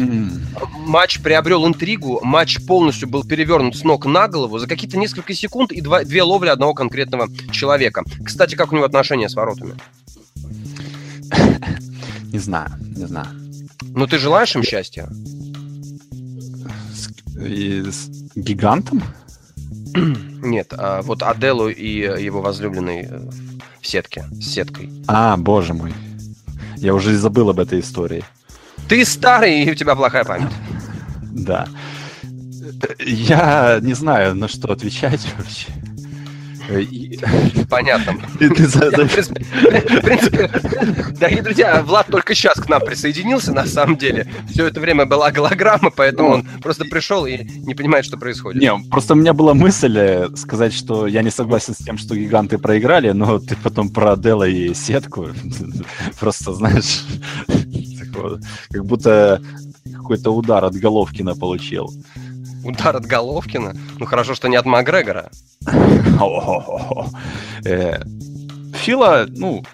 [0.86, 5.72] матч приобрел интригу, матч полностью был перевернут с ног на голову за какие-то несколько секунд
[5.72, 8.04] и два, две ловли одного конкретного человека.
[8.24, 9.74] Кстати, как у него отношения с воротами?
[12.32, 13.28] Не знаю, не знаю.
[13.94, 15.08] Ну, ты желаешь им счастья?
[17.40, 19.02] И с гигантом?
[20.42, 23.30] Нет, а вот Аделу и его возлюбленной э,
[23.80, 24.90] в сетке, с сеткой.
[25.06, 25.92] А, боже мой.
[26.76, 28.24] Я уже забыл об этой истории.
[28.88, 30.52] Ты старый, и у тебя плохая память.
[31.30, 31.68] Да.
[32.98, 35.68] Я не знаю, на что отвечать вообще.
[37.68, 38.12] Понятно.
[38.38, 40.50] В принципе,
[41.18, 44.26] дорогие друзья, Влад только сейчас к нам присоединился, на самом деле.
[44.50, 48.60] Все это время была голограмма, поэтому он просто пришел и не понимает, что происходит.
[48.60, 52.14] Не, просто у меня была мысль э, сказать, что я не согласен с тем, что
[52.14, 55.28] гиганты проиграли, но ты потом про Дела и сетку
[56.20, 57.04] просто, знаешь,
[58.70, 59.40] как будто
[59.94, 61.90] какой-то удар от Головкина получил.
[62.64, 63.74] Удар от Головкина?
[63.98, 65.30] Ну хорошо, что не от Макгрегора.
[67.64, 68.00] Э,
[68.74, 69.64] Фила, ну,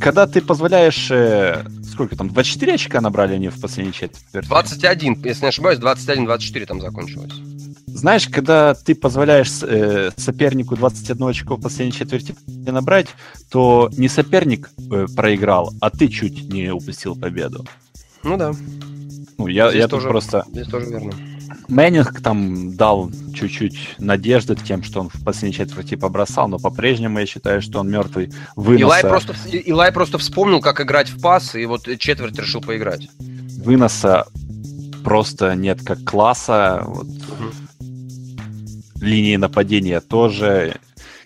[0.00, 1.10] когда ты позволяешь...
[1.10, 4.46] Э, сколько там, 24 очка набрали они в последней четверти?
[4.46, 7.32] 21, если не ошибаюсь, 21-24 там закончилось.
[7.88, 13.08] Знаешь, когда ты позволяешь э, сопернику 21 очко в последней четверти набрать,
[13.50, 17.66] то не соперник э, проиграл, а ты чуть не упустил победу.
[18.22, 18.52] Ну да.
[19.36, 20.44] Ну, я, здесь я тоже, тут просто...
[20.52, 21.12] Здесь тоже верно.
[21.68, 27.26] Мэннинг там дал чуть-чуть надежды тем, что он в последней четверти побросал, но по-прежнему я
[27.26, 28.82] считаю, что он мертвый выноса...
[28.82, 33.08] Илай просто, Илай просто вспомнил, как играть в пас, и вот четверть решил поиграть.
[33.18, 34.26] Выноса
[35.04, 36.82] просто нет как класса.
[36.86, 37.06] Вот.
[37.06, 37.52] Угу.
[39.00, 40.76] Линии нападения тоже.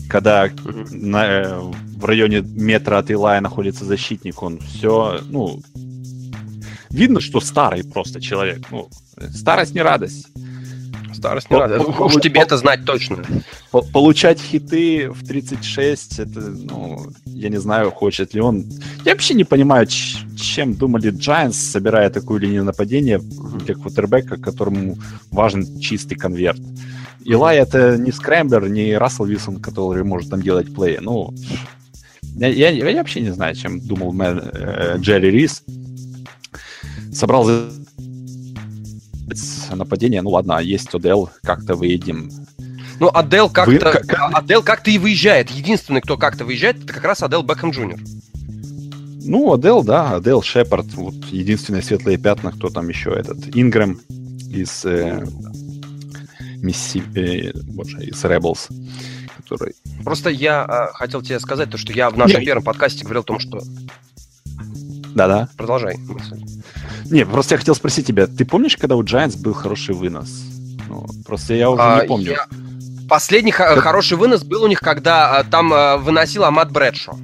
[0.08, 0.84] Когда угу.
[0.90, 5.60] на, э, в районе метра от Илая находится защитник, он все, ну,
[6.90, 8.66] видно, что старый просто человек.
[8.70, 8.88] Ну,
[9.34, 10.28] старость не радость.
[11.14, 11.88] Старость не радость.
[12.00, 13.18] Уж тебе это знать точно.
[13.92, 18.66] Получать хиты в 36, это, ну, я не знаю, хочет ли он.
[19.04, 24.96] Я вообще не понимаю, чем думали Giants, собирая такую линию нападения для квотербека, которому
[25.30, 26.60] важен чистый конверт.
[27.24, 30.98] Илай это не scrambler, не Рассел Вилсон, который может там делать play.
[31.00, 31.32] Ну,
[32.34, 35.62] я, я, я вообще не знаю, чем думал мэр, э, Джерри Рис
[37.12, 37.48] собрал
[39.70, 42.30] нападение, ну ладно, а есть Одел, как-то выедем.
[43.00, 44.34] Ну, Адел как-то, Вы, как...
[44.34, 45.50] Адел как-то и выезжает.
[45.50, 48.00] Единственный, кто как-то выезжает, это как раз Адел Бекхэм Джуниор.
[49.24, 54.00] Ну, Адел, да, Адел, Шепард, вот единственные светлые пятна, кто там еще этот, Ингрэм
[54.50, 55.24] из э,
[56.56, 58.68] Мисси, э, боже, из Rebels,
[59.36, 59.74] который...
[60.04, 62.46] Просто я э, хотел тебе сказать то, что я в нашем Нет.
[62.46, 63.60] первом подкасте говорил о том, что...
[65.14, 65.48] Да-да.
[65.56, 65.96] Продолжай
[67.10, 70.30] Не, просто я хотел спросить тебя, ты помнишь, когда у Giants был хороший вынос?
[70.88, 72.30] Ну, просто я уже а, не помню.
[72.32, 72.46] Я...
[73.08, 73.78] Последний как...
[73.78, 77.14] хороший вынос был у них, когда а, там а, выносил Амат Брэдшо.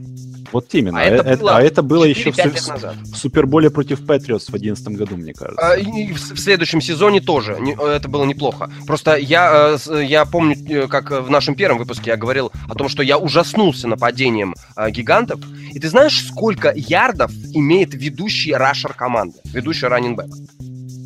[0.52, 1.00] Вот именно.
[1.00, 5.16] А это, это, а это было еще в, в, Суперболе против Патриотс в 2011 году,
[5.16, 5.72] мне кажется.
[5.72, 7.58] А, и в, в следующем сезоне тоже.
[7.60, 8.70] Не, это было неплохо.
[8.86, 12.88] Просто я, э, я помню, э, как в нашем первом выпуске я говорил о том,
[12.88, 15.40] что я ужаснулся нападением а, гигантов.
[15.72, 19.38] И ты знаешь, сколько ярдов имеет ведущий рашер команды?
[19.44, 20.28] Ведущий раннинбэк?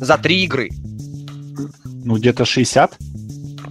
[0.01, 0.69] За три игры.
[1.85, 2.97] Ну, где-то 60?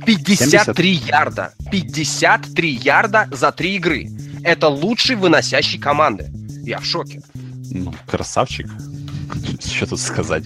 [0.05, 1.09] 53 70?
[1.09, 1.55] ярда.
[1.71, 4.09] 53 ярда за три игры.
[4.44, 6.31] Это лучший выносящий команды.
[6.64, 7.22] Я в шоке.
[7.70, 8.68] Ну, красавчик.
[9.64, 10.44] Что тут сказать?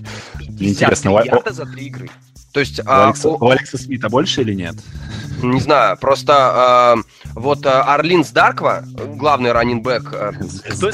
[0.58, 2.10] Интересно, ярда за три игры.
[2.52, 4.76] То есть, у, а, Алекса, у Алекса Смита больше или нет?
[5.42, 8.82] Не знаю, просто э, вот э, Орлинс Дарква,
[9.16, 10.32] главный раннинбэк, э,
[10.70, 10.90] кто,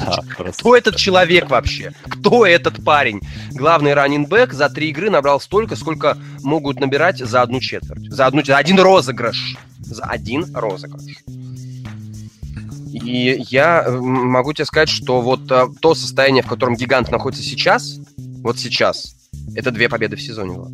[0.51, 1.93] кто этот человек вообще?
[2.09, 3.21] Кто этот парень?
[3.53, 8.11] Главный раннинбэк за три игры набрал столько, сколько могут набирать за одну четверть.
[8.11, 9.57] За, одну, за один розыгрыш.
[9.79, 11.19] За один розыгрыш.
[13.05, 17.99] И я могу тебе сказать, что вот а, то состояние, в котором гигант находится сейчас,
[18.43, 19.15] вот сейчас,
[19.55, 20.53] это две победы в сезоне.
[20.53, 20.73] Вот.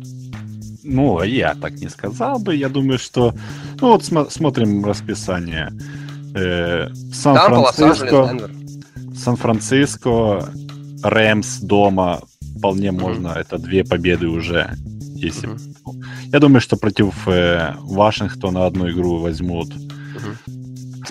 [0.83, 2.55] Ну, я так не сказал бы.
[2.55, 3.33] Я думаю, что...
[3.81, 5.71] Ну, вот см- смотрим расписание.
[6.35, 8.49] Э, Сан-Франциско,
[9.15, 10.49] Сан-Франциско,
[11.03, 12.21] Рэмс дома.
[12.57, 13.01] Вполне mm-hmm.
[13.01, 13.27] можно.
[13.29, 14.75] Это две победы уже.
[15.15, 15.49] Если...
[15.49, 16.03] Mm-hmm.
[16.31, 19.69] Я думаю, что против э, Вашингтона одну игру возьмут.
[19.69, 20.58] Mm-hmm.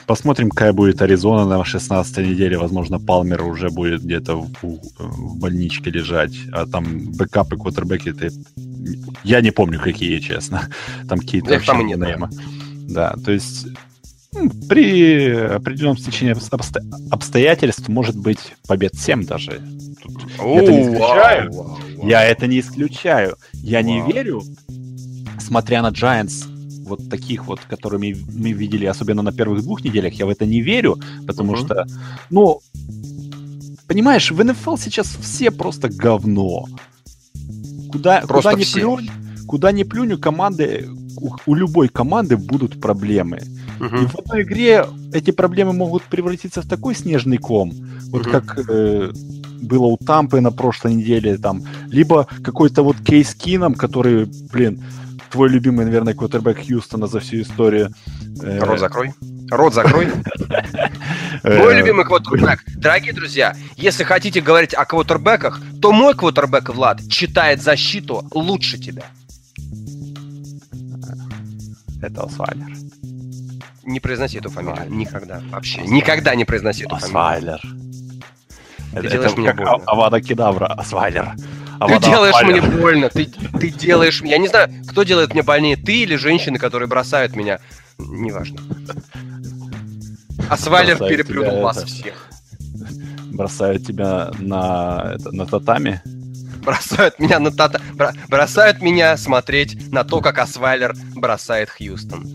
[0.06, 2.58] Посмотрим, какая будет Аризона на 16 неделе.
[2.58, 6.34] Возможно, Палмер уже будет где-то в, в больничке лежать.
[6.52, 8.30] А там бэкапы, квотербеки, ты
[9.24, 10.68] Я не помню, какие, честно.
[11.08, 12.30] Там какие-то Их там нет, наверное.
[12.88, 13.66] Да, то есть
[14.32, 16.82] ну, при определенном стечении обсто...
[17.10, 19.60] обстоятельств может быть побед 7 даже.
[20.38, 21.52] Тут я это не исключаю.
[21.52, 22.08] Вау, вау, вау.
[22.08, 23.36] Я это не исключаю.
[23.52, 24.12] Я не Вау.
[24.12, 24.42] верю,
[25.38, 26.46] смотря на Giants,
[26.88, 30.60] вот таких вот, которыми мы видели, особенно на первых двух неделях, я в это не
[30.60, 30.96] верю,
[31.26, 31.64] потому Мгм.
[31.64, 31.86] что,
[32.30, 32.60] ну,
[33.86, 36.66] понимаешь, в НФЛ сейчас все просто говно.
[37.90, 39.10] Куда, Просто куда не плюнь,
[39.46, 43.38] куда не плюнь, у команды, у, у любой команды будут проблемы.
[43.38, 44.08] И Мгм.
[44.08, 47.72] в одной игре эти проблемы могут превратиться в такой снежный ком,
[48.10, 48.30] вот Мгм.
[48.30, 49.10] как э,
[49.60, 54.82] было у Тампы на прошлой неделе, там, либо какой-то вот кейс Кином, который, блин,
[55.30, 57.90] твой любимый, наверное, квотербек Хьюстона за всю историю.
[58.42, 59.12] Э, Рот закрой.
[59.50, 60.08] Рот закрой.
[61.42, 62.64] э, Мой любимый квотербек.
[62.76, 69.04] Дорогие друзья, если хотите говорить о квотербеках, то мой квотербек, Влад, читает защиту лучше тебя.
[72.02, 72.68] Это Освайлер.
[73.84, 74.74] Не произноси эту фамилию.
[74.74, 74.96] Освайлер.
[74.96, 75.42] Никогда.
[75.50, 75.82] Вообще.
[75.82, 77.08] Никогда не произноси эту фамилию.
[77.08, 77.60] Освайлер.
[78.92, 79.66] Ты Это, делаешь это мне как.
[79.66, 81.34] А- Авада Кедавра, Освайлер.
[81.78, 83.08] Ты Авада делаешь мне больно.
[83.08, 84.20] Ты, ты делаешь...
[84.22, 87.60] Я не знаю, кто делает мне больнее, ты или женщины, которые бросают меня.
[87.98, 88.60] Неважно.
[90.50, 91.86] Асвайлер Бросают переплюнул вас это.
[91.86, 92.28] всех.
[93.32, 96.02] Бросают тебя на, это, на татами.
[96.64, 97.80] Бросают меня на тата...
[97.94, 102.26] бро- Бросают меня смотреть на то, как Асвайлер бросает Хьюстон.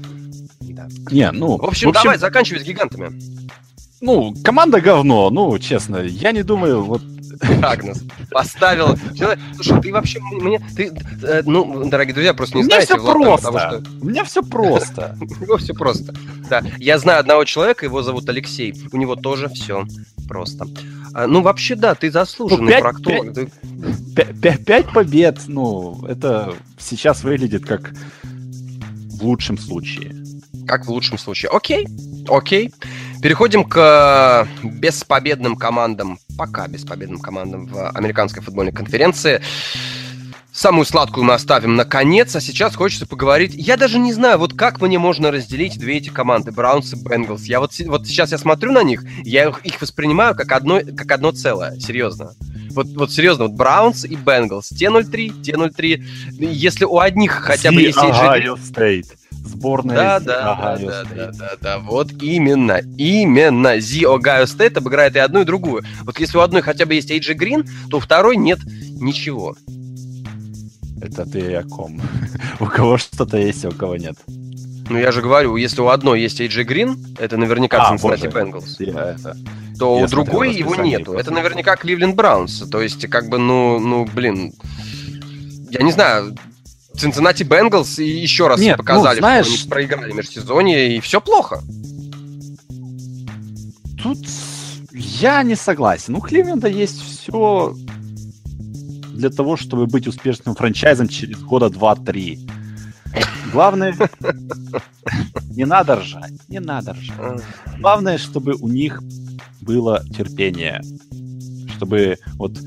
[0.62, 0.88] Да.
[1.12, 3.20] Не, ну, В общем, давай, заканчивай с гигантами.
[4.02, 5.98] Ну, команда говно, ну, честно.
[5.98, 7.02] Я не думаю, вот
[7.62, 8.96] Агнес поставил.
[9.56, 10.92] Слушай, ты вообще мне, ты,
[11.24, 13.52] э, ну, дорогие друзья, просто у не меня знаете, все Влад, просто.
[13.52, 15.18] потому что У меня все просто.
[15.22, 16.14] у него все просто.
[16.50, 18.74] Да, я знаю одного человека, его зовут Алексей.
[18.92, 19.86] У него тоже все
[20.28, 20.68] просто.
[21.14, 23.34] А, ну, вообще, да, ты заслуженный Ну, пять- проктолог.
[23.34, 23.52] Ты-
[24.16, 27.92] Пя- пя- Пять побед, ну, это сейчас выглядит как
[28.24, 30.16] в лучшем случае.
[30.68, 31.50] Как в лучшем случае.
[31.52, 31.88] Окей,
[32.30, 32.72] окей.
[33.22, 39.42] Переходим к э, беспобедным командам, пока беспобедным командам в американской футбольной конференции.
[40.54, 43.54] Самую сладкую мы оставим на конец, а сейчас хочется поговорить.
[43.56, 47.46] Я даже не знаю, вот как мне можно разделить две эти команды, Браунс и Бенгалс.
[47.46, 51.12] Я вот, вот сейчас я смотрю на них, я их, их воспринимаю как одно, как
[51.12, 52.36] одно целое, серьезно.
[52.70, 56.04] Вот, вот серьезно, вот Браунс и Бенгалс, те 0-3, те 0-3.
[56.38, 59.08] Если у одних хотя бы есть Ohio State.
[59.32, 61.16] Сборная да, да, да, Ohio да, State.
[61.16, 65.84] да, да, да, вот именно, именно The Ohio State обыграет и одну, и другую.
[66.04, 68.60] Вот если у одной хотя бы есть AJ Green, то у второй нет
[69.02, 69.56] ничего.
[71.04, 72.02] Это ты о ком?
[72.60, 74.16] У кого что-то есть, а у кого нет.
[74.90, 78.28] Ну, я же говорю, если у одной есть AJ Green, это наверняка А, Cincinnati боже.
[78.30, 79.38] Bengals, Я это...
[79.78, 81.14] то я у другой его нету.
[81.14, 82.60] Это наверняка Кливленд Браунс.
[82.70, 84.54] То есть, как бы, ну, ну, блин,
[85.72, 86.36] я не знаю,
[86.96, 91.00] Cincinnati Bengals и еще раз Нет, ну, показали, знаешь- что они проиграли в межсезонье, и
[91.02, 91.62] все плохо.
[94.02, 94.20] Тут
[94.94, 96.16] я не согласен.
[96.16, 97.74] У Кливленда есть все
[99.14, 102.50] для того, чтобы быть успешным франчайзом через года 2-3.
[103.52, 103.96] Главное,
[105.52, 107.44] не надо ржать, не надо ржать.
[107.80, 109.02] Главное, чтобы у них
[109.62, 110.82] было терпение.
[111.76, 112.60] Чтобы вот...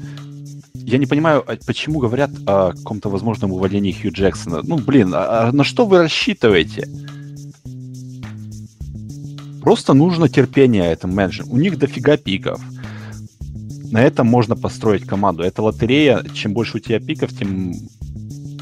[0.75, 4.61] Я не понимаю, а почему говорят о каком-то возможном увольнении Хью Джексона.
[4.63, 6.89] Ну, блин, а- а на что вы рассчитываете?
[9.63, 11.49] Просто нужно терпение этому менеджеру.
[11.51, 12.61] У них дофига пиков.
[13.90, 15.42] На этом можно построить команду.
[15.42, 16.25] Это лотерея.
[16.35, 17.72] Чем больше у тебя пиков, тем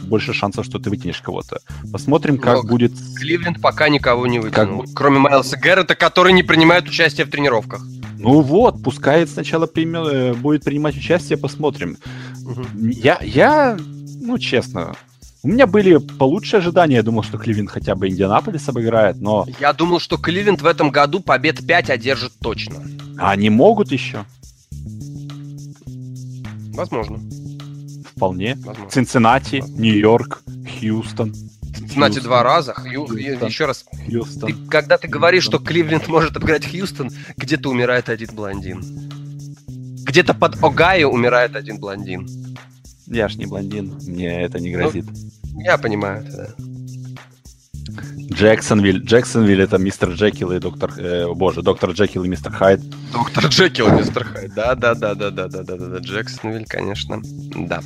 [0.04, 1.60] больше шансов, что ты вытянешь кого-то.
[1.90, 2.68] Посмотрим, как Много.
[2.68, 2.92] будет...
[3.16, 7.82] Кливленд пока никого не вытянул, Как кроме Майлса Гаррета, который не принимает участие в тренировках.
[8.18, 11.96] Ну вот, пускай сначала приме- э, будет принимать участие, посмотрим.
[12.74, 13.76] Я, я,
[14.20, 14.94] ну, честно,
[15.42, 16.96] у меня были получше ожидания.
[16.96, 20.90] Я думал, что Кливин хотя бы Индианаполис обыграет, но Я думал, что Кливленд в этом
[20.90, 22.82] году побед 5 одержит точно.
[23.18, 24.24] они могут еще.
[26.74, 27.20] Возможно.
[28.16, 28.54] Вполне.
[28.56, 28.90] возможно.
[28.90, 30.42] Цинциннати, Нью-Йорк,
[30.80, 31.34] Хьюстон.
[31.92, 32.72] Знаете, два раза.
[32.72, 33.48] Хью- Хьюстон.
[33.48, 33.84] Еще раз.
[34.06, 34.52] Хьюстон.
[34.52, 38.82] Ты, когда ты говоришь, что Кливленд может обыграть Хьюстон, где-то умирает один блондин.
[40.04, 42.28] Где-то под Огайо умирает один блондин.
[43.06, 45.06] Я ж не блондин, мне это не грозит.
[45.56, 46.24] Я понимаю.
[46.24, 46.73] это, да.
[48.32, 49.02] Джексонвиль.
[49.04, 50.92] Джексонвиль это мистер Джекил и доктор...
[50.96, 52.80] э, боже, доктор Джекил и мистер Хайд.
[53.12, 54.54] Доктор Джекил, мистер Хайд.
[54.54, 55.98] Да, да, да, да, да, да, да, да, да.
[55.98, 57.20] Джексонвиль, конечно.
[57.54, 57.80] Да.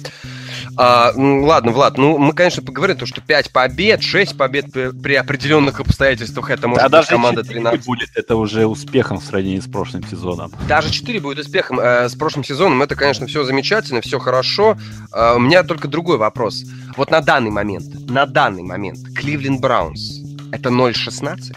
[0.81, 4.91] А, ну, ладно, Влад, ну мы, конечно, поговорим, то, что 5 побед, 6 побед при,
[4.93, 7.85] при определенных обстоятельствах, это может да, быть команда 13.
[7.85, 10.53] будет это уже успехом в сравнении с прошлым сезоном.
[10.69, 14.79] Даже 4 будет успехом э, с прошлым сезоном, это, конечно, все замечательно, все хорошо.
[15.13, 16.63] Э, у меня только другой вопрос.
[16.97, 20.21] Вот на данный момент, на данный момент, Кливленд Браунс,
[20.53, 21.57] это 0-16?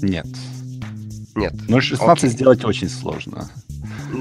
[0.00, 0.26] Нет.
[1.34, 1.52] Нет.
[1.68, 3.50] 0-16 сделать очень сложно.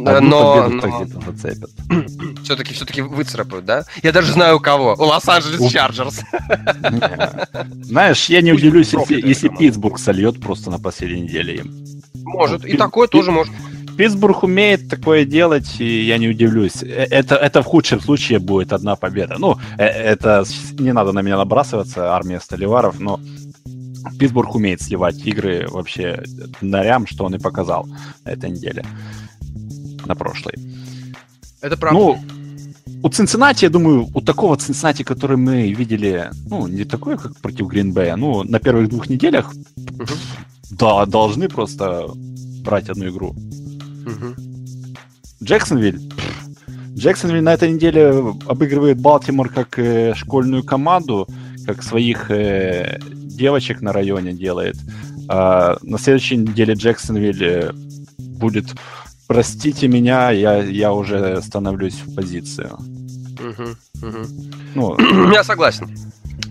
[0.06, 1.06] Одну но, но...
[1.26, 1.70] зацепят.
[2.44, 3.84] Все-таки все-таки выцарапают, да?
[4.04, 4.96] Я даже знаю у кого.
[4.98, 6.22] У Лос-Анджелес Чарджерс.
[7.84, 11.74] Знаешь, я не удивлюсь, если, если Питтсбург сольет просто на последней неделе им.
[12.24, 13.54] Может, ну, и такое тоже может.
[13.98, 16.84] Питтсбург умеет такое делать, и я не удивлюсь.
[16.84, 19.38] Э, это, это в худшем случае будет одна победа.
[19.40, 20.44] Ну, э, это
[20.78, 23.20] не надо на меня набрасываться, армия Столиваров, но
[24.20, 26.24] Питтсбург умеет сливать игры вообще
[26.62, 27.88] норям, что он и показал
[28.26, 28.86] на этой неделе
[30.06, 30.54] на прошлой.
[31.62, 32.00] Это правда.
[32.00, 32.18] Ну,
[33.04, 37.68] у Цинциннати, я думаю, у такого Цинциннати, который мы видели, ну, не такое, как против
[37.68, 39.54] Гринбея, ну, на первых двух неделях,
[40.00, 40.14] угу.
[40.72, 42.08] да, должны просто
[42.64, 43.36] брать одну игру.
[44.06, 44.36] Угу.
[45.44, 46.00] Джексонвиль.
[46.96, 51.28] Джексонвиль на этой неделе обыгрывает Балтимор как э, школьную команду,
[51.66, 54.78] как своих э, девочек на районе делает.
[55.28, 57.72] А на следующей неделе Джексонвиль э,
[58.18, 58.74] будет
[59.28, 62.78] простите меня, я, я уже становлюсь в позицию.
[63.40, 64.28] Угу, угу.
[64.76, 65.90] Ну, я согласен.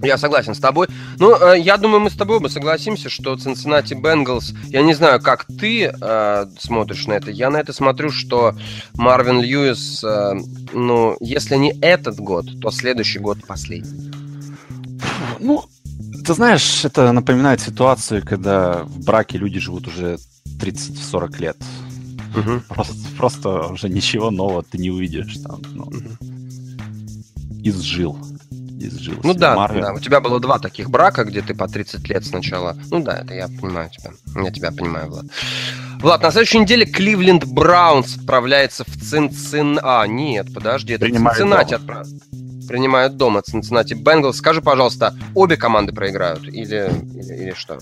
[0.03, 0.89] Я согласен с тобой.
[1.19, 5.21] Ну, э, я думаю, мы с тобой оба согласимся, что Cincinnati Bengals, я не знаю,
[5.21, 8.55] как ты э, смотришь на это, я на это смотрю, что
[8.95, 10.35] Марвин Льюис, э,
[10.73, 14.13] ну, если не этот год, то следующий год последний.
[15.41, 15.65] Ну,
[16.25, 20.19] ты знаешь, это напоминает ситуацию, когда в браке люди живут уже
[20.59, 21.57] 30-40 лет.
[22.35, 22.63] Угу.
[22.69, 25.61] Просто, просто уже ничего нового ты не увидишь там.
[25.73, 26.01] Ну, угу.
[27.63, 28.19] Изжил.
[28.79, 29.21] Изжил.
[29.23, 32.77] Ну да, да, у тебя было два таких брака, где ты по 30 лет сначала.
[32.91, 34.11] Ну да, это я понимаю тебя.
[34.43, 35.27] Я тебя понимаю, Влад.
[36.01, 39.81] Влад, на следующей неделе Кливленд Браунс отправляется в Цинцин...
[39.83, 42.07] А, нет, подожди, это Принимает Цинциннати отправ...
[42.69, 44.37] Принимают дома Цинциннати Бенгалс.
[44.37, 47.79] Скажи, пожалуйста, обе команды проиграют или, или, или что?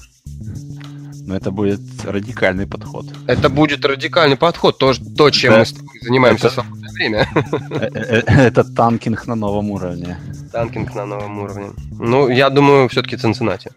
[1.26, 3.06] Но это будет радикальный подход.
[3.26, 5.58] Это будет радикальный подход, то, то чем да.
[5.58, 6.50] мы занимаемся это...
[6.50, 7.28] в свободное время.
[7.70, 10.18] Э, э, э, это танкинг на новом уровне.
[10.52, 11.70] Танкинг на новом уровне.
[11.98, 13.70] Ну, я думаю, все-таки Цинциннати.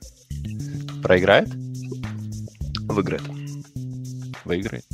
[1.03, 1.49] Проиграет?
[2.87, 3.23] Выиграет.
[4.45, 4.85] Выиграет.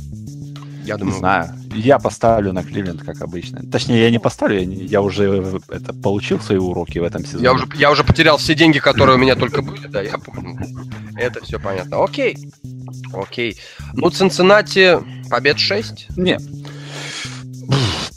[0.84, 1.14] Я думаю.
[1.14, 1.48] Не знаю.
[1.74, 3.62] Я поставлю на Кливленд, как обычно.
[3.70, 7.44] Точнее, я не поставлю, я, я уже это получил свои уроки в этом сезоне.
[7.44, 10.58] Я уже, я уже потерял все деньги, которые у меня только были, да, я понял.
[11.16, 12.02] Это все понятно.
[12.02, 12.36] Окей.
[13.12, 13.56] Окей.
[13.94, 14.98] Ну, Цинциннати
[15.30, 16.16] побед 6?
[16.16, 16.38] Не.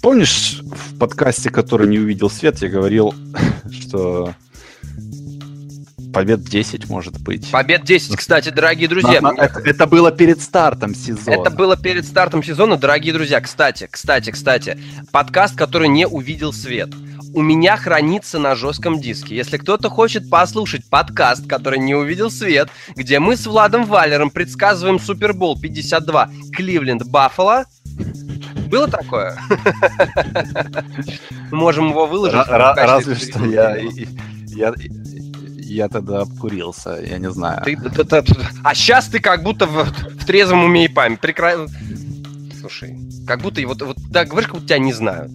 [0.01, 3.13] Помнишь, в подкасте, который не увидел свет, я говорил,
[3.72, 4.34] что
[6.16, 7.51] побед 10 может быть.
[7.51, 9.20] Побед 10, кстати, дорогие друзья.
[9.20, 11.41] На, на, это, это было перед стартом сезона.
[11.41, 13.41] Это было перед стартом сезона, дорогие друзья.
[13.41, 14.80] Кстати, кстати, кстати,
[15.11, 16.93] подкаст, который не увидел свет.
[17.34, 19.36] У меня хранится на жестком диске.
[19.36, 25.01] Если кто-то хочет послушать подкаст, который не увидел свет, где мы с Владом Валером предсказываем
[25.01, 27.66] Супербол 52 Кливленд Баффало,
[28.70, 29.38] было такое?
[31.51, 32.47] Можем его выложить.
[32.47, 33.78] Разве что я,
[35.66, 37.61] я, тогда обкурился, я не знаю.
[37.66, 38.24] Ты, ты, ты,
[38.63, 41.20] а сейчас ты как будто в, в трезвом уме и память.
[41.20, 41.68] Прекрасно.
[42.59, 42.97] Слушай,
[43.28, 45.32] как будто вот, вот так говоришь, как будто тебя не знают.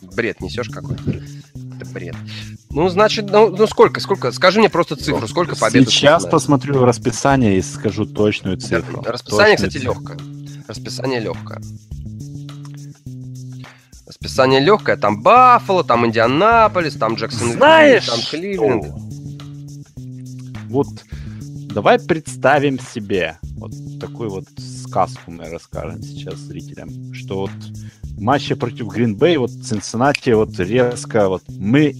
[0.00, 1.02] Бред несешь какой-то.
[1.76, 2.16] Это бред.
[2.70, 4.32] Ну, значит, ну, ну сколько, сколько?
[4.32, 5.88] Скажи мне просто цифру, сколько побед.
[5.88, 9.02] Сейчас посмотрю расписание и скажу точную цифру.
[9.02, 9.94] Расписание, точную кстати, цифру.
[9.94, 10.18] легкое.
[10.66, 11.62] Расписание легкое.
[14.06, 14.96] Расписание легкое.
[14.96, 19.07] Там Баффало, там Индианаполис, там Джексон Знаешь, там Кливленд
[20.68, 20.88] вот
[21.74, 27.50] давай представим себе вот такую вот сказку мы расскажем сейчас зрителям, что вот
[28.02, 31.94] в матче против Гринбей, вот Цинциннати вот резко, вот мы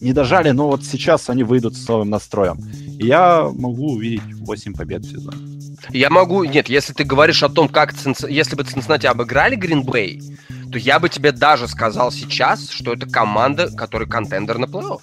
[0.00, 2.58] не дожали, но вот сейчас они выйдут с новым настроем.
[2.98, 5.60] И я могу увидеть 8 побед в сезоне.
[5.90, 6.44] Я могу...
[6.44, 7.94] Нет, если ты говоришь о том, как...
[7.94, 8.24] Цинц...
[8.24, 10.22] Если бы Цинциннати обыграли Гринбей,
[10.70, 15.00] то я бы тебе даже сказал сейчас, что это команда, которая контендер на плей-офф.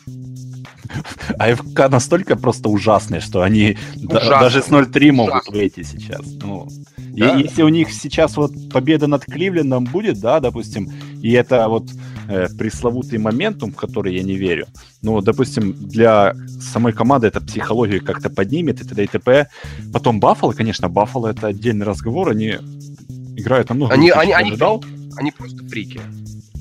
[1.40, 4.40] АФК настолько просто ужасные, что они Ужасно.
[4.40, 6.22] даже с 0-3 могут выйти сейчас.
[6.42, 7.36] Ну, да?
[7.36, 10.92] Если у них сейчас вот победа над Кливлендом будет, да, допустим,
[11.22, 11.90] и это вот
[12.28, 14.68] э, пресловутый моментум, в который я не верю,
[15.02, 19.04] ну, допустим, для самой команды это психологию как-то поднимет и т.д.
[19.04, 19.48] и т.п.
[19.94, 22.58] Потом Баффало, конечно, Баффало это отдельный разговор, они
[23.38, 24.84] играют намного они, лучше, они, они, ожидал.
[25.18, 26.02] Они просто фрики.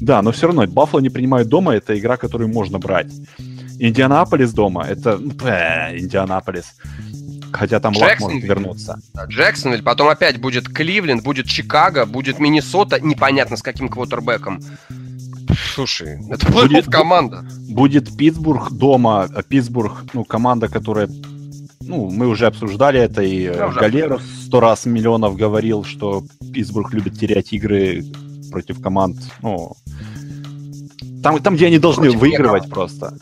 [0.01, 3.13] Да, но все равно Баффало не принимают дома, это игра, которую можно брать.
[3.79, 5.21] Индианаполис дома, это...
[5.45, 6.75] Э, Индианаполис.
[7.53, 9.01] Хотя там Лак может вернуться.
[9.15, 14.61] Да, Джексонвиль, потом опять будет Кливленд, будет Чикаго, будет Миннесота, непонятно с каким квотербеком.
[15.75, 17.45] Слушай, это будет команда.
[17.69, 21.09] Будет Питтсбург дома, а Питтсбург, ну, команда, которая
[21.87, 27.19] ну, мы уже обсуждали это, и да, Галеров сто раз миллионов говорил, что Питтсбург любит
[27.19, 28.05] терять игры
[28.51, 29.77] против команд, ну,
[31.23, 33.17] там, там где они должны против выигрывать просто.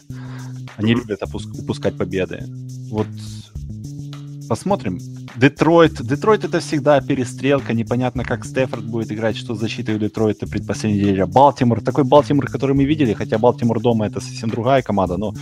[0.77, 2.45] Они любят опуск- упускать победы.
[2.91, 3.07] Вот
[4.49, 4.99] посмотрим.
[5.37, 6.03] Детройт.
[6.03, 7.73] Детройт это всегда перестрелка.
[7.73, 11.27] Непонятно, как Стефорд будет играть, что защита у Детройта предпоследняя неделя.
[11.27, 11.81] Балтимор.
[11.81, 15.35] Такой Балтимор, который мы видели, хотя Балтимор дома это совсем другая команда, но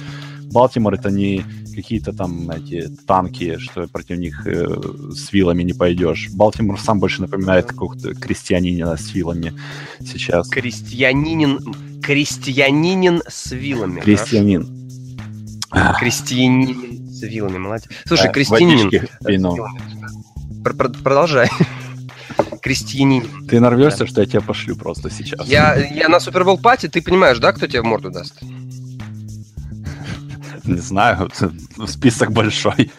[0.52, 4.80] Балтимор это не какие-то там эти танки, что против них э,
[5.12, 6.28] с вилами не пойдешь.
[6.32, 9.52] Балтимор сам больше напоминает какого-то крестьянина с вилами
[10.00, 10.48] сейчас.
[10.48, 11.58] Крестьянинин,
[12.02, 14.00] крестьянинин с вилами.
[14.00, 14.79] Крестьянин.
[15.98, 17.88] Крестьянин с вилами, молодец.
[18.06, 18.90] Слушай, а, крестьянин...
[21.02, 21.48] Продолжай.
[22.62, 23.46] Крестьянин.
[23.46, 24.06] Ты нарвешься, да.
[24.06, 25.46] что я тебя пошлю просто сейчас.
[25.46, 28.40] Я, я на Супербол пати, ты понимаешь, да, кто тебе в морду даст?
[30.64, 31.30] Не знаю,
[31.86, 32.90] список большой.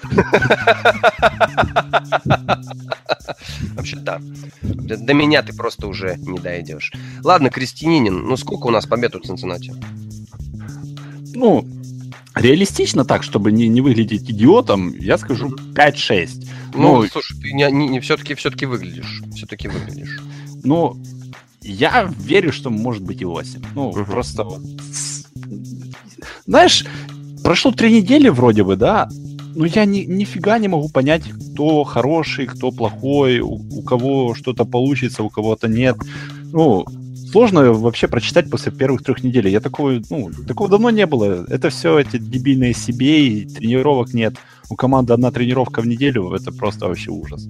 [3.76, 4.20] Вообще, да.
[4.62, 6.92] До меня ты просто уже не дойдешь.
[7.24, 9.74] Ладно, Крестьянин, ну сколько у нас побед у Цинциннати?
[11.34, 11.66] Ну,
[12.36, 16.48] реалистично так, чтобы не, не выглядеть идиотом, я скажу 5-6.
[16.74, 19.22] Ну, ну, слушай, ты не, не, не все-таки все-таки выглядишь.
[19.36, 20.20] Все-таки выглядишь.
[20.64, 20.98] Ну,
[21.62, 23.62] я верю, что может быть и 8.
[23.76, 24.06] Ну, угу.
[24.06, 24.48] просто
[26.46, 26.86] Знаешь,
[27.44, 29.10] прошло три недели вроде бы, да,
[29.56, 34.66] но я ни, нифига не могу понять, кто хороший, кто плохой, у, у кого что-то
[34.66, 35.98] получится, у кого-то нет.
[36.54, 36.86] Ну,
[37.32, 39.48] сложно вообще прочитать после первых трех недель.
[39.48, 41.46] Я такого, ну, такого давно не было.
[41.50, 44.36] Это все эти дебильные себе, и тренировок нет.
[44.70, 47.48] У команды одна тренировка в неделю, это просто вообще ужас.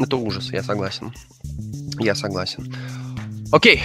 [0.00, 1.12] Это ужас, я согласен.
[1.98, 2.72] Я согласен.
[3.52, 3.82] Окей,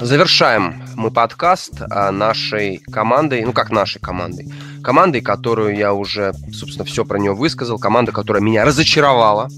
[0.00, 4.48] завершаем мы подкаст а, нашей командой, ну как нашей командой,
[4.82, 9.48] командой, которую я уже, собственно, все про нее высказал, команда, которая меня разочаровала,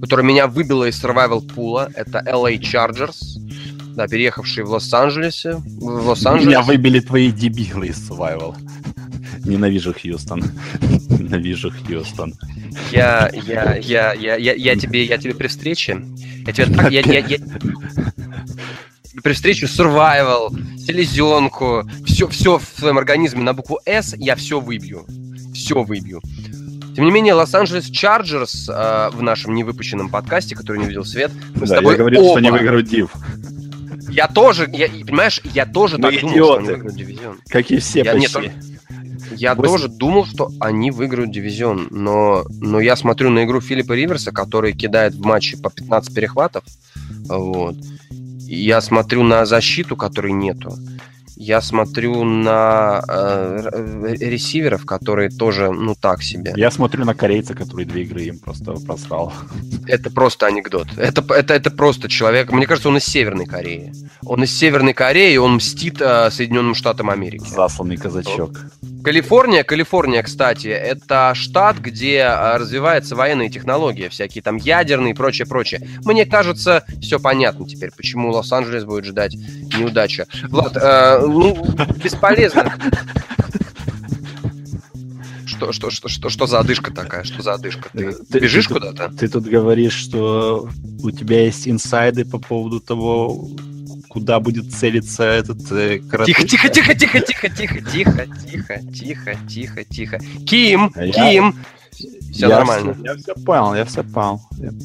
[0.00, 3.40] которая меня выбила из survival пула, это LA Chargers,
[3.98, 6.46] да, переехавшие в Лос-Анджелесе, в Лос-Анджелес.
[6.46, 8.54] Меня выбили твои дебилы из survival.
[9.44, 10.44] Ненавижу Хьюстон.
[11.10, 12.34] Ненавижу Хьюстон.
[12.92, 16.00] Я, я, я, я, я, я тебе, я тебе при встрече,
[16.46, 17.38] я тебе так, я, я, я,
[19.24, 25.06] при встрече survival, селезенку, все, все в своем организме на букву S, я все выбью.
[25.54, 26.22] Все выбью.
[26.94, 31.60] Тем не менее, Лос-Анджелес Чарджерс э, в нашем невыпущенном подкасте, который не видел свет, мы
[31.60, 32.30] да, с тобой я говорил, оба...
[32.30, 33.12] что не выиграют Див.
[34.18, 36.34] Я тоже, я, понимаешь, я тоже мы так идиоты.
[36.34, 37.40] думал, что они выиграют дивизион.
[37.48, 38.38] Как и все я, почти.
[38.40, 38.52] Нет,
[39.36, 39.70] я 8...
[39.70, 44.72] тоже думал, что они выиграют дивизион, но, но я смотрю на игру Филиппа Риверса, который
[44.72, 46.64] кидает в матче по 15 перехватов,
[47.28, 47.76] вот,
[48.10, 50.72] я смотрю на защиту, которой нету.
[51.40, 56.52] Я смотрю на э, ресиверов, которые тоже, ну, так себе.
[56.56, 59.32] Я смотрю на корейца, который две игры им просто просрал.
[59.86, 60.88] Это просто анекдот.
[60.96, 62.50] Это, это, это просто человек.
[62.50, 63.92] Мне кажется, он из Северной Кореи.
[64.24, 67.48] Он из Северной Кореи, он мстит э, Соединенным Штатам Америки.
[67.48, 68.58] Засланный казачок.
[69.08, 75.48] Калифорния, Калифорния, кстати, это штат, где э, развивается военные технологии, всякие там ядерные и прочее,
[75.48, 75.80] прочее.
[76.04, 80.26] Мне кажется, все понятно теперь, почему Лос-Анджелес будет ждать неудачи.
[80.50, 81.56] Влад, э, ну,
[82.04, 82.74] бесполезно.
[85.46, 87.24] Что, что, что, что, что за одышка такая?
[87.24, 87.88] Что за одышка?
[87.94, 89.10] Ты, ты бежишь куда-то?
[89.18, 90.68] Ты тут говоришь, что
[91.02, 93.48] у тебя есть инсайды по поводу того,
[94.08, 99.84] куда будет целиться этот э, Тихо, тихо, тихо, тихо, тихо, тихо, тихо, тихо, тихо, тихо,
[99.84, 100.18] тихо.
[100.46, 101.54] Ким, а Ким,
[102.32, 102.94] все я нормально.
[102.94, 104.40] Все, я все понял, я все понял.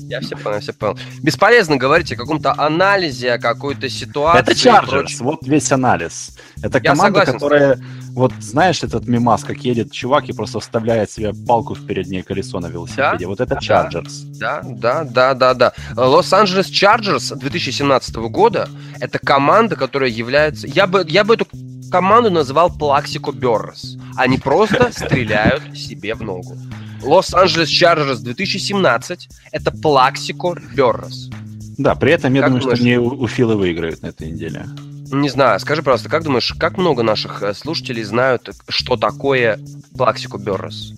[0.09, 0.97] Я все понял, я все понял.
[1.21, 4.39] Бесполезно говорить о каком-то анализе, о какой-то ситуации.
[4.39, 6.37] Это Чарджерс, вот весь анализ.
[6.61, 7.79] Это команда, согласен, которая,
[8.13, 12.59] вот знаешь, этот мемас, как едет чувак и просто вставляет себе палку в переднее колесо
[12.59, 13.17] на велосипеде.
[13.19, 13.27] Да?
[13.27, 14.21] Вот это Чарджерс.
[14.39, 15.73] Да, да, да, да, да.
[15.95, 20.67] Лос-Анджелес Чарджерс 2017 года это команда, которая является...
[20.67, 21.47] Я бы, я бы эту
[21.89, 23.97] команду называл Плаксико Беррес.
[24.15, 26.55] Они просто стреляют себе в ногу.
[27.01, 31.31] Лос-Анджелес Чарджерс 2017 это Плаксико Беррес.
[31.79, 34.67] Да, при этом я как думаю, что они у Фила выиграют на этой неделе.
[35.13, 39.59] Не знаю, скажи, пожалуйста, как думаешь, как много наших э, слушателей знают, что такое
[39.95, 40.93] Плаксико Беррос?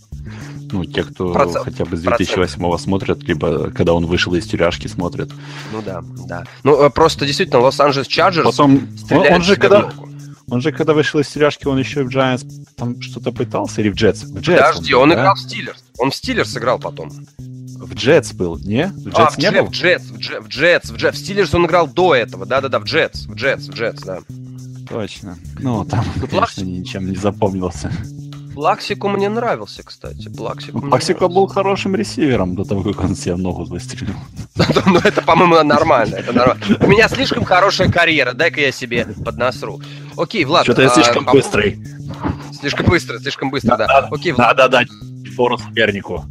[0.72, 2.82] Ну, те, кто Процент, хотя бы с 2008 процент.
[2.82, 5.30] смотрят, либо когда он вышел из тюряшки смотрят.
[5.72, 6.44] Ну да, да.
[6.64, 9.92] Ну, э, просто действительно, Лос-Анджелес Чарджерс Потом, он, он же когда...
[10.48, 12.46] Он же, когда вышел из тюряшки, он еще в Giants
[12.76, 14.24] там что-то пытался, или в Джетс?
[14.24, 15.16] В Джетс Подожди, он, он да?
[15.16, 15.84] играл в Стиллерс.
[15.98, 17.12] Он в Стиллерс сыграл потом.
[17.78, 18.88] В Джетс был, не?
[18.88, 19.66] В Джетс а, не в, был?
[19.68, 21.18] в Джетс, в Джетс, в Джетс, в Джетс.
[21.18, 24.20] В Стиллерс он играл до этого, да-да-да, в Джетс, в Джетс, в Джетс, да.
[24.90, 25.38] Точно.
[25.60, 27.92] Ну, там, конечно, ничем не запомнился.
[28.56, 30.30] Плаксику мне нравился, кстати.
[30.30, 34.16] Плаксику Плаксику был хорошим ресивером до того, как он себе ногу выстрелил.
[34.86, 36.16] Ну, это, по-моему, нормально.
[36.16, 36.64] Это нормально.
[36.80, 39.82] У меня слишком хорошая карьера, дай-ка я себе поднасру.
[40.16, 40.64] Окей, Влад.
[40.64, 41.86] Что-то я слишком быстрый.
[42.58, 44.08] Слишком быстро, слишком быстро, да.
[44.10, 44.56] Окей, Влад.
[44.56, 44.88] Надо дать
[45.36, 46.24] фору сопернику.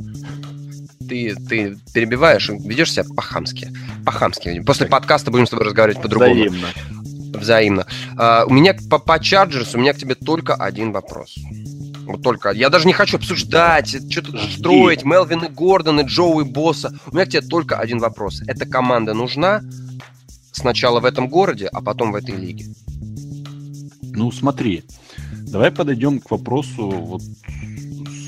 [1.09, 3.72] Ты, ты перебиваешь, ведешь себя по-хамски.
[4.05, 4.61] По-хамски.
[4.61, 6.34] После подкаста будем с тобой разговаривать по-другому.
[6.34, 6.68] Взаимно.
[7.38, 7.86] Взаимно.
[8.16, 11.36] Uh, у меня по, по Chargers, у меня к тебе только один вопрос.
[12.07, 12.50] Вот только.
[12.50, 16.96] Я даже не хочу обсуждать, что тут строить, Мелвин и Гордон, и Джоу и Босса.
[17.11, 18.42] У меня к тебе только один вопрос.
[18.46, 19.62] Эта команда нужна
[20.52, 22.66] сначала в этом городе, а потом в этой лиге?
[24.02, 24.84] Ну, смотри.
[25.48, 27.22] Давай подойдем к вопросу вот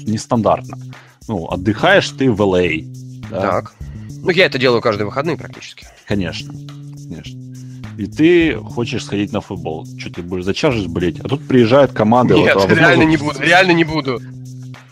[0.07, 0.79] нестандартно.
[1.29, 2.69] Ну, отдыхаешь ты в ЛА.
[3.31, 3.41] Да?
[3.41, 3.75] Так.
[4.23, 5.87] Ну, я это делаю каждые выходные практически.
[6.07, 6.53] Конечно.
[6.53, 7.47] Конечно
[7.97, 9.87] и ты хочешь сходить на футбол.
[9.99, 11.21] Что ты будешь за Чарджерс болеть?
[11.21, 12.35] А тут приезжают команды.
[12.35, 14.21] Нет, вот, а, реально не буду, реально не буду.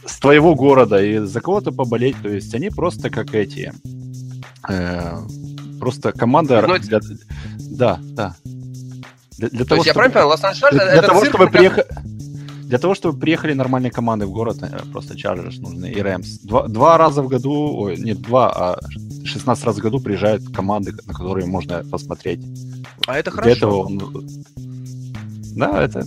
[0.07, 2.17] С твоего города и за кого-то поболеть.
[2.23, 3.73] То есть они просто как эти...
[4.69, 5.19] Э,
[5.79, 6.65] просто команда...
[6.67, 7.01] Ну, для,
[7.59, 8.37] да, да.
[9.37, 11.87] Для, для То того, есть чтобы, я правильно понял, Лос-Анджелес для, для того, чтобы приехать...
[12.75, 16.41] Для того, чтобы приехали нормальные команды в город, э, просто Чарджерс нужны и Рэмс.
[16.41, 18.79] Два, два раза в году, ой, нет, два, а
[19.25, 22.41] 16 раз в году приезжают команды, на которые можно посмотреть.
[23.07, 23.45] А это хорошо.
[23.45, 24.03] Для этого он...
[25.55, 26.05] Да, это...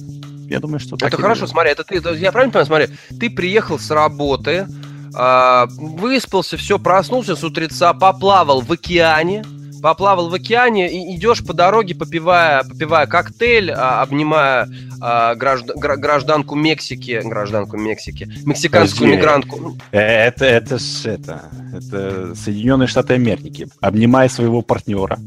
[0.49, 0.97] Я думаю, что...
[0.99, 1.51] Это хорошо, будет.
[1.51, 1.95] смотри, это ты...
[2.18, 2.88] Я правильно понимаю, смотри,
[3.18, 4.68] ты приехал с работы,
[5.18, 9.45] э, выспался, все, проснулся с утреца, поплавал в океане,
[9.82, 14.67] поплавал в океане и идешь по дороге, попивая, попивая коктейль, а, обнимая
[15.01, 19.78] а, гражд, гражданку Мексики, гражданку Мексики, мексиканскую Подожди, мигрантку.
[19.91, 23.67] Э, это, это это, это Соединенные Штаты Америки.
[23.82, 25.19] Обнимая своего партнера.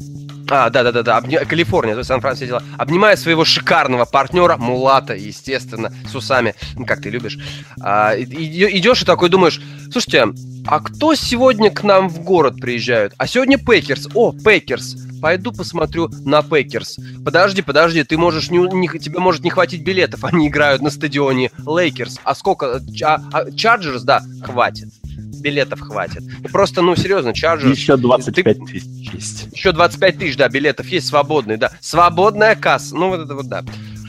[0.53, 1.37] А, да-да-да, Обни...
[1.37, 2.63] Калифорния, то есть Сан-Франциско дела.
[2.77, 7.37] Обнимая своего шикарного партнера, Мулата, естественно, с усами, ну, как ты любишь.
[7.81, 10.25] А, идешь и такой думаешь, слушайте,
[10.67, 13.13] а кто сегодня к нам в город приезжают?
[13.17, 14.09] А сегодня Пейкерс.
[14.13, 14.97] О, Пейкерс.
[15.21, 16.97] Пойду посмотрю на Пейкерс.
[17.23, 20.23] Подожди, подожди, ты можешь не, не, тебе может не хватить билетов.
[20.23, 22.19] Они играют на стадионе Лейкерс.
[22.23, 22.81] А сколько?
[23.03, 24.89] А, а, Чарджерс, да, хватит
[25.41, 26.23] билетов хватит.
[26.51, 27.71] Просто, ну, серьезно, Chargers...
[27.71, 28.65] Еще 25 ты...
[28.65, 29.47] тысяч есть.
[29.51, 31.71] Еще 25 тысяч, да, билетов есть свободные, да.
[31.81, 33.63] Свободная касса, ну, вот это вот, да.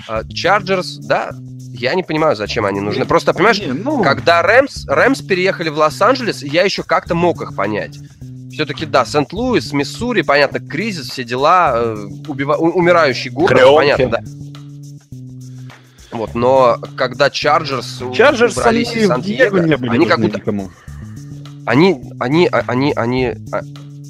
[0.09, 1.31] Chargers, да,
[1.73, 3.07] я не понимаю, зачем они нужны.
[3.07, 4.03] Просто, понимаешь, не, ну...
[4.03, 7.99] когда Рэмс, Рэмс переехали в Лос-Анджелес, я еще как-то мог их понять.
[8.53, 12.57] Все-таки, да, Сент-Луис, Миссури, понятно, кризис, все дела, э, убива...
[12.57, 13.97] умирающий город, Кронки.
[13.96, 14.22] понятно, да.
[16.12, 20.38] Вот, но когда Чарджерс Чарджерс убрались из Сан-Диего, они как будто...
[20.38, 20.70] Никому.
[21.64, 23.61] Они, они, а, они, они, а,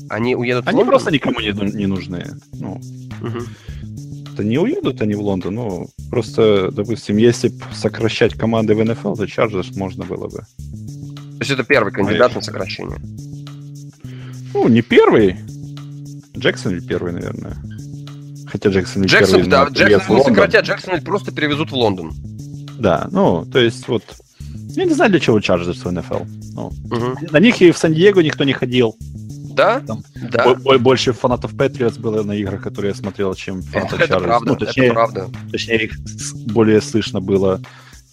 [0.08, 2.24] они уедут Они в просто никому не, не нужны.
[2.54, 2.80] Ну,
[3.20, 3.38] угу.
[4.32, 9.24] Это не уедут они в Лондон, ну, просто, допустим, если сокращать команды в НФЛ, то
[9.24, 10.38] Chargers можно было бы.
[10.38, 12.98] То есть это первый кандидат а на сокращение?
[14.54, 15.36] Ну, не первый.
[16.36, 17.56] Джексон первый, наверное.
[18.46, 19.50] Хотя Джексон Джексон, первый.
[19.50, 22.12] Да, Джексон не сократят, Джексон просто перевезут в Лондон.
[22.78, 24.02] Да, ну, то есть вот
[24.74, 26.24] я не знаю, для чего Chargers в НФЛ.
[26.54, 27.16] Ну, угу.
[27.30, 28.96] На них и в Сан-Диего никто не ходил.
[29.54, 29.80] Да?
[29.80, 30.54] Там да.
[30.54, 34.22] Больше фанатов Patriots было на играх, которые я смотрел, чем фанатов это Chargers.
[34.22, 35.30] Правда, ну, точнее, это правда.
[35.50, 35.98] Точнее, их
[36.46, 37.60] более слышно было.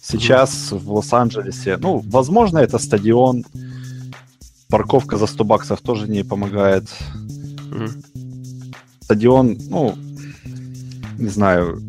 [0.02, 0.80] Сейчас угу.
[0.80, 3.44] в Лос-Анджелесе, ну, возможно, это стадион.
[4.70, 6.88] Парковка за 100 баксов тоже не помогает.
[7.70, 7.86] Угу.
[9.02, 9.96] Стадион, ну,
[11.18, 11.80] не знаю,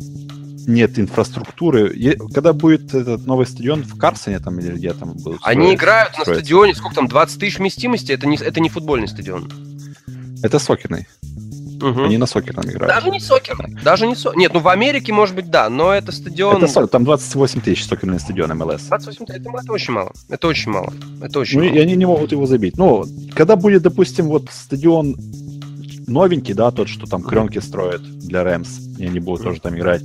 [0.68, 1.96] нет инфраструктуры.
[2.34, 5.38] Когда будет этот новый стадион в Карсоне там или где там был?
[5.42, 6.28] Они строить, играют строить.
[6.28, 9.52] на стадионе, сколько там, 20 тысяч вместимости, это не, это не футбольный стадион.
[10.44, 11.08] Это сокерный.
[11.82, 12.04] Угу.
[12.04, 12.94] Они на сокерном играют.
[12.94, 13.78] Даже не сокерный.
[13.84, 14.32] Даже не со...
[14.36, 16.64] Нет, ну в Америке, может быть, да, но это стадион...
[16.64, 18.84] Это, там 28 тысяч сокерный стадион МЛС.
[18.84, 20.12] 28 тысяч, это, это очень мало.
[20.30, 20.94] Это очень мало.
[21.22, 21.76] Это очень ну, мало.
[21.76, 22.78] и они не могут его забить.
[22.78, 25.16] Ну, когда будет, допустим, вот стадион
[26.08, 30.04] новенький, да, тот, что там кренки строят для Рэмс, и они будут тоже там играть,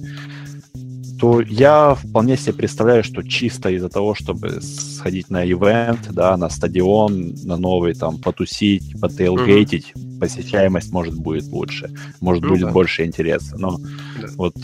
[1.19, 6.49] то я вполне себе представляю, что чисто из-за того, чтобы сходить на ивент, да, на
[6.51, 10.19] стадион, на новый, там, потусить, потейлгейтить, mm-hmm.
[10.19, 11.91] посещаемость может будет лучше,
[12.21, 12.73] может ну, будет да.
[12.73, 13.57] больше интереса.
[13.57, 13.79] Но
[14.21, 14.29] да.
[14.37, 14.57] вот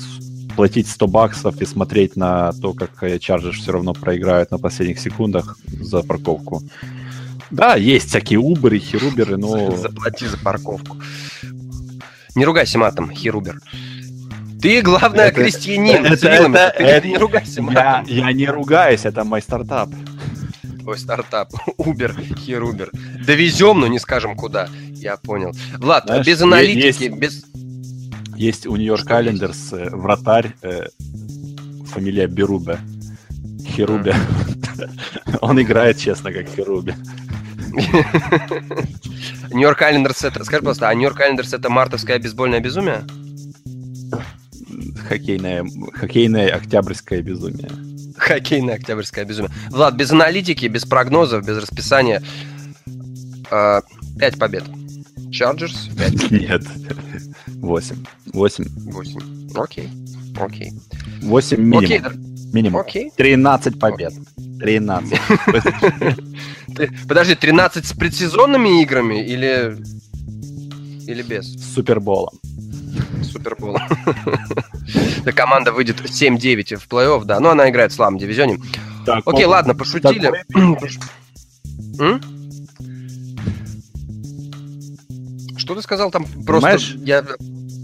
[0.56, 5.58] платить 100 баксов и смотреть на то, как Chargers все равно проиграют на последних секундах
[5.66, 6.62] за парковку.
[7.50, 9.76] Да, есть всякие Уберы, Херуберы, но...
[9.76, 10.96] Заплати за парковку.
[12.34, 13.60] Не ругайся матом, Херубер.
[14.62, 16.06] Ты, главное, это, крестьянин.
[16.06, 17.60] Это, это, ты это, не ругайся.
[17.72, 19.90] Я, я не ругаюсь, это мой стартап.
[20.80, 21.50] Твой стартап.
[21.78, 22.90] Убер, Херубер.
[23.26, 24.68] Довезем, но не скажем куда.
[24.92, 25.52] Я понял.
[25.78, 27.44] Влад, Знаешь, без аналитики, есть, без...
[28.36, 30.86] Есть у Нью-Йорк Календерс э, вратарь, э,
[31.86, 32.78] фамилия Берубе.
[33.66, 34.14] Херубе.
[35.40, 36.94] Он играет, честно, как Херубе.
[39.50, 40.44] Нью-Йорк Айлендерс это...
[40.44, 43.02] Скажи просто, а Нью-Йорк Айлендерс это мартовское бейсбольное безумие?
[45.08, 47.70] Хоккейное, хоккейное октябрьское безумие.
[48.16, 49.52] Хоккейное октябрьское безумие.
[49.70, 52.22] Влад, без аналитики, без прогнозов, без расписания.
[53.50, 53.80] Э,
[54.18, 54.64] пять побед.
[55.96, 56.30] Пять.
[56.30, 56.62] Нет.
[57.46, 58.04] Восемь.
[58.32, 58.66] Восемь.
[58.90, 59.48] Восемь.
[59.54, 59.88] Окей.
[60.38, 60.72] Окей.
[61.22, 61.84] Восемь минимум.
[61.84, 62.00] Окей.
[62.52, 62.80] Минимум.
[62.80, 63.10] Окей.
[63.16, 64.12] 13 побед.
[64.60, 65.18] 13.
[67.08, 69.76] Подожди, 13 с предсезонными играми или,
[71.06, 71.46] или без?
[71.46, 72.38] С Суперболом.
[73.22, 73.82] Суперболом.
[75.24, 77.38] Да, команда выйдет 7-9 в плей-офф, да.
[77.38, 78.58] Но она играет в слабом дивизионе.
[79.06, 80.44] Так, Окей, ладно, пошутили.
[85.56, 86.26] Что ты сказал там?
[86.44, 87.24] Просто я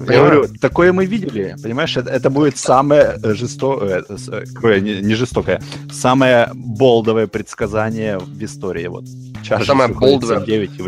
[0.07, 5.15] я говорю, такое мы видели, понимаешь, это, это будет самое жестокое, э, э, не, не
[5.15, 8.87] жестокое, самое болдовое предсказание в истории.
[8.87, 9.05] Вот.
[9.43, 10.45] Chargers самое болдовое.
[10.45, 10.83] 9 и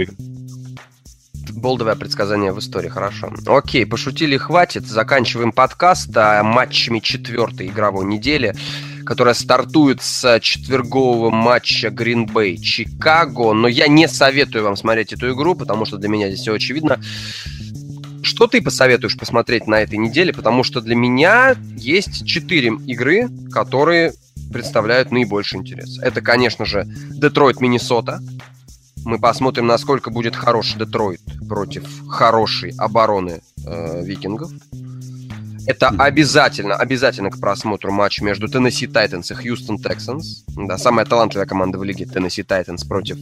[1.55, 3.33] Болдовое предсказание в истории, хорошо.
[3.47, 4.87] Окей, пошутили, хватит.
[4.87, 8.55] Заканчиваем подкаст а матчами четвертой игровой недели,
[9.05, 13.53] которая стартует с четвергового матча Bay Чикаго.
[13.53, 17.01] Но я не советую вам смотреть эту игру, потому что для меня здесь все очевидно.
[18.23, 20.33] Что ты посоветуешь посмотреть на этой неделе?
[20.33, 24.13] Потому что для меня есть четыре игры, которые
[24.53, 25.99] представляют наибольший интерес.
[26.01, 28.21] Это, конечно же, Детройт, Миннесота.
[29.05, 34.51] Мы посмотрим, насколько будет хороший Детройт против хорошей обороны э, викингов.
[35.67, 40.43] Это обязательно, обязательно к просмотру матч между Теннесси Тайтанс и Хьюстон Texans.
[40.49, 43.19] Да, самая талантливая команда в лиге Теннесси Тайтанс против...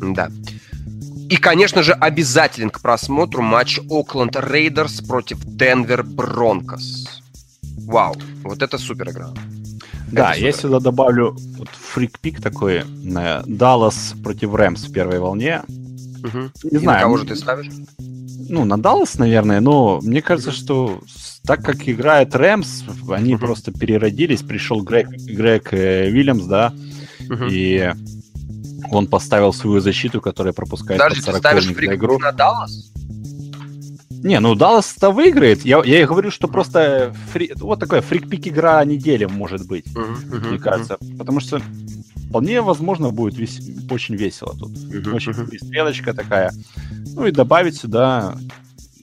[0.00, 0.30] Да.
[1.28, 7.22] И, конечно же, обязателен к просмотру матч Окленд Рейдерс против Денвер Бронкос.
[7.86, 9.30] Вау, вот это супер игра.
[10.14, 12.82] Да, я сюда добавлю вот freak pick такой.
[13.46, 15.62] Даллас против Рэмс в первой волне.
[16.24, 16.38] Угу.
[16.64, 16.98] Не И знаю.
[16.98, 17.66] На кого же ты ставишь?
[18.48, 21.00] Ну, на Даллас, наверное, но мне кажется, что
[21.44, 23.46] так как играет Рэмс, они угу.
[23.46, 24.42] просто переродились.
[24.42, 26.72] Пришел Грег, Грег э, Вильямс, да,
[27.28, 27.44] угу.
[27.50, 27.92] и
[28.90, 32.18] он поставил свою защиту, которая пропускает Даже под 40 ты ставишь игру.
[32.18, 32.92] на Даллас?
[34.24, 35.66] Не, ну Даллас-то выиграет.
[35.66, 37.52] Я, я и говорю, что просто фри...
[37.56, 40.94] вот такая фрик-пик игра недели может быть, uh-huh, мне кажется.
[40.94, 41.18] Uh-huh.
[41.18, 41.60] Потому что
[42.30, 43.60] вполне возможно будет вес...
[43.90, 44.72] очень весело тут.
[44.72, 45.58] Uh-huh, очень uh-huh.
[45.58, 46.52] стрелочка такая.
[47.14, 48.34] Ну и добавить сюда,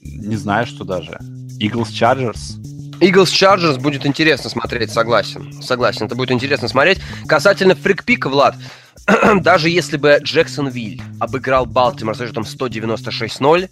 [0.02, 1.20] не знаю, что даже.
[1.60, 2.60] Eagles Chargers.
[2.98, 5.62] Eagles Chargers будет интересно смотреть, согласен.
[5.62, 6.98] Согласен, это будет интересно смотреть.
[7.28, 8.56] Касательно фрикпика, Влад,
[9.40, 13.68] даже если бы Джексонвиль обыграл Балтимор со счетом 196-0,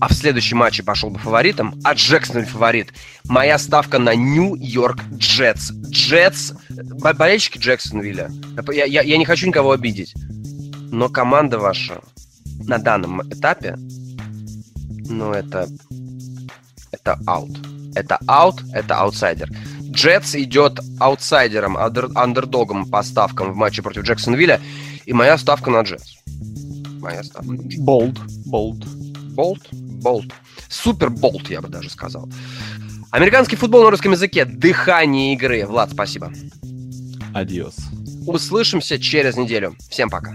[0.00, 2.92] а в следующем матче пошел бы фаворитом, а Джексонвиль фаворит,
[3.28, 5.72] моя ставка на Нью-Йорк Джетс.
[5.90, 8.30] Джетс, болельщики Джексонвилля,
[8.72, 10.14] я, я, я не хочу никого обидеть,
[10.90, 12.00] но команда ваша
[12.66, 13.76] на данном этапе,
[15.08, 15.68] ну, это,
[16.92, 17.58] это аут.
[17.94, 19.50] Это аут, это аутсайдер.
[19.90, 24.60] Джетс идет аутсайдером, андердогом по ставкам в матче против Джексонвилля.
[25.06, 26.14] И моя ставка на Джетс.
[27.00, 27.52] Моя ставка.
[27.78, 28.16] Болт.
[28.46, 28.84] Болт.
[29.40, 29.68] Болт?
[29.72, 30.26] Болт.
[30.68, 32.28] Супер болт, я бы даже сказал.
[33.10, 34.44] Американский футбол на русском языке.
[34.44, 35.64] Дыхание игры.
[35.64, 36.30] Влад, спасибо.
[37.32, 37.76] Адиос.
[38.26, 39.76] Услышимся через неделю.
[39.88, 40.34] Всем пока.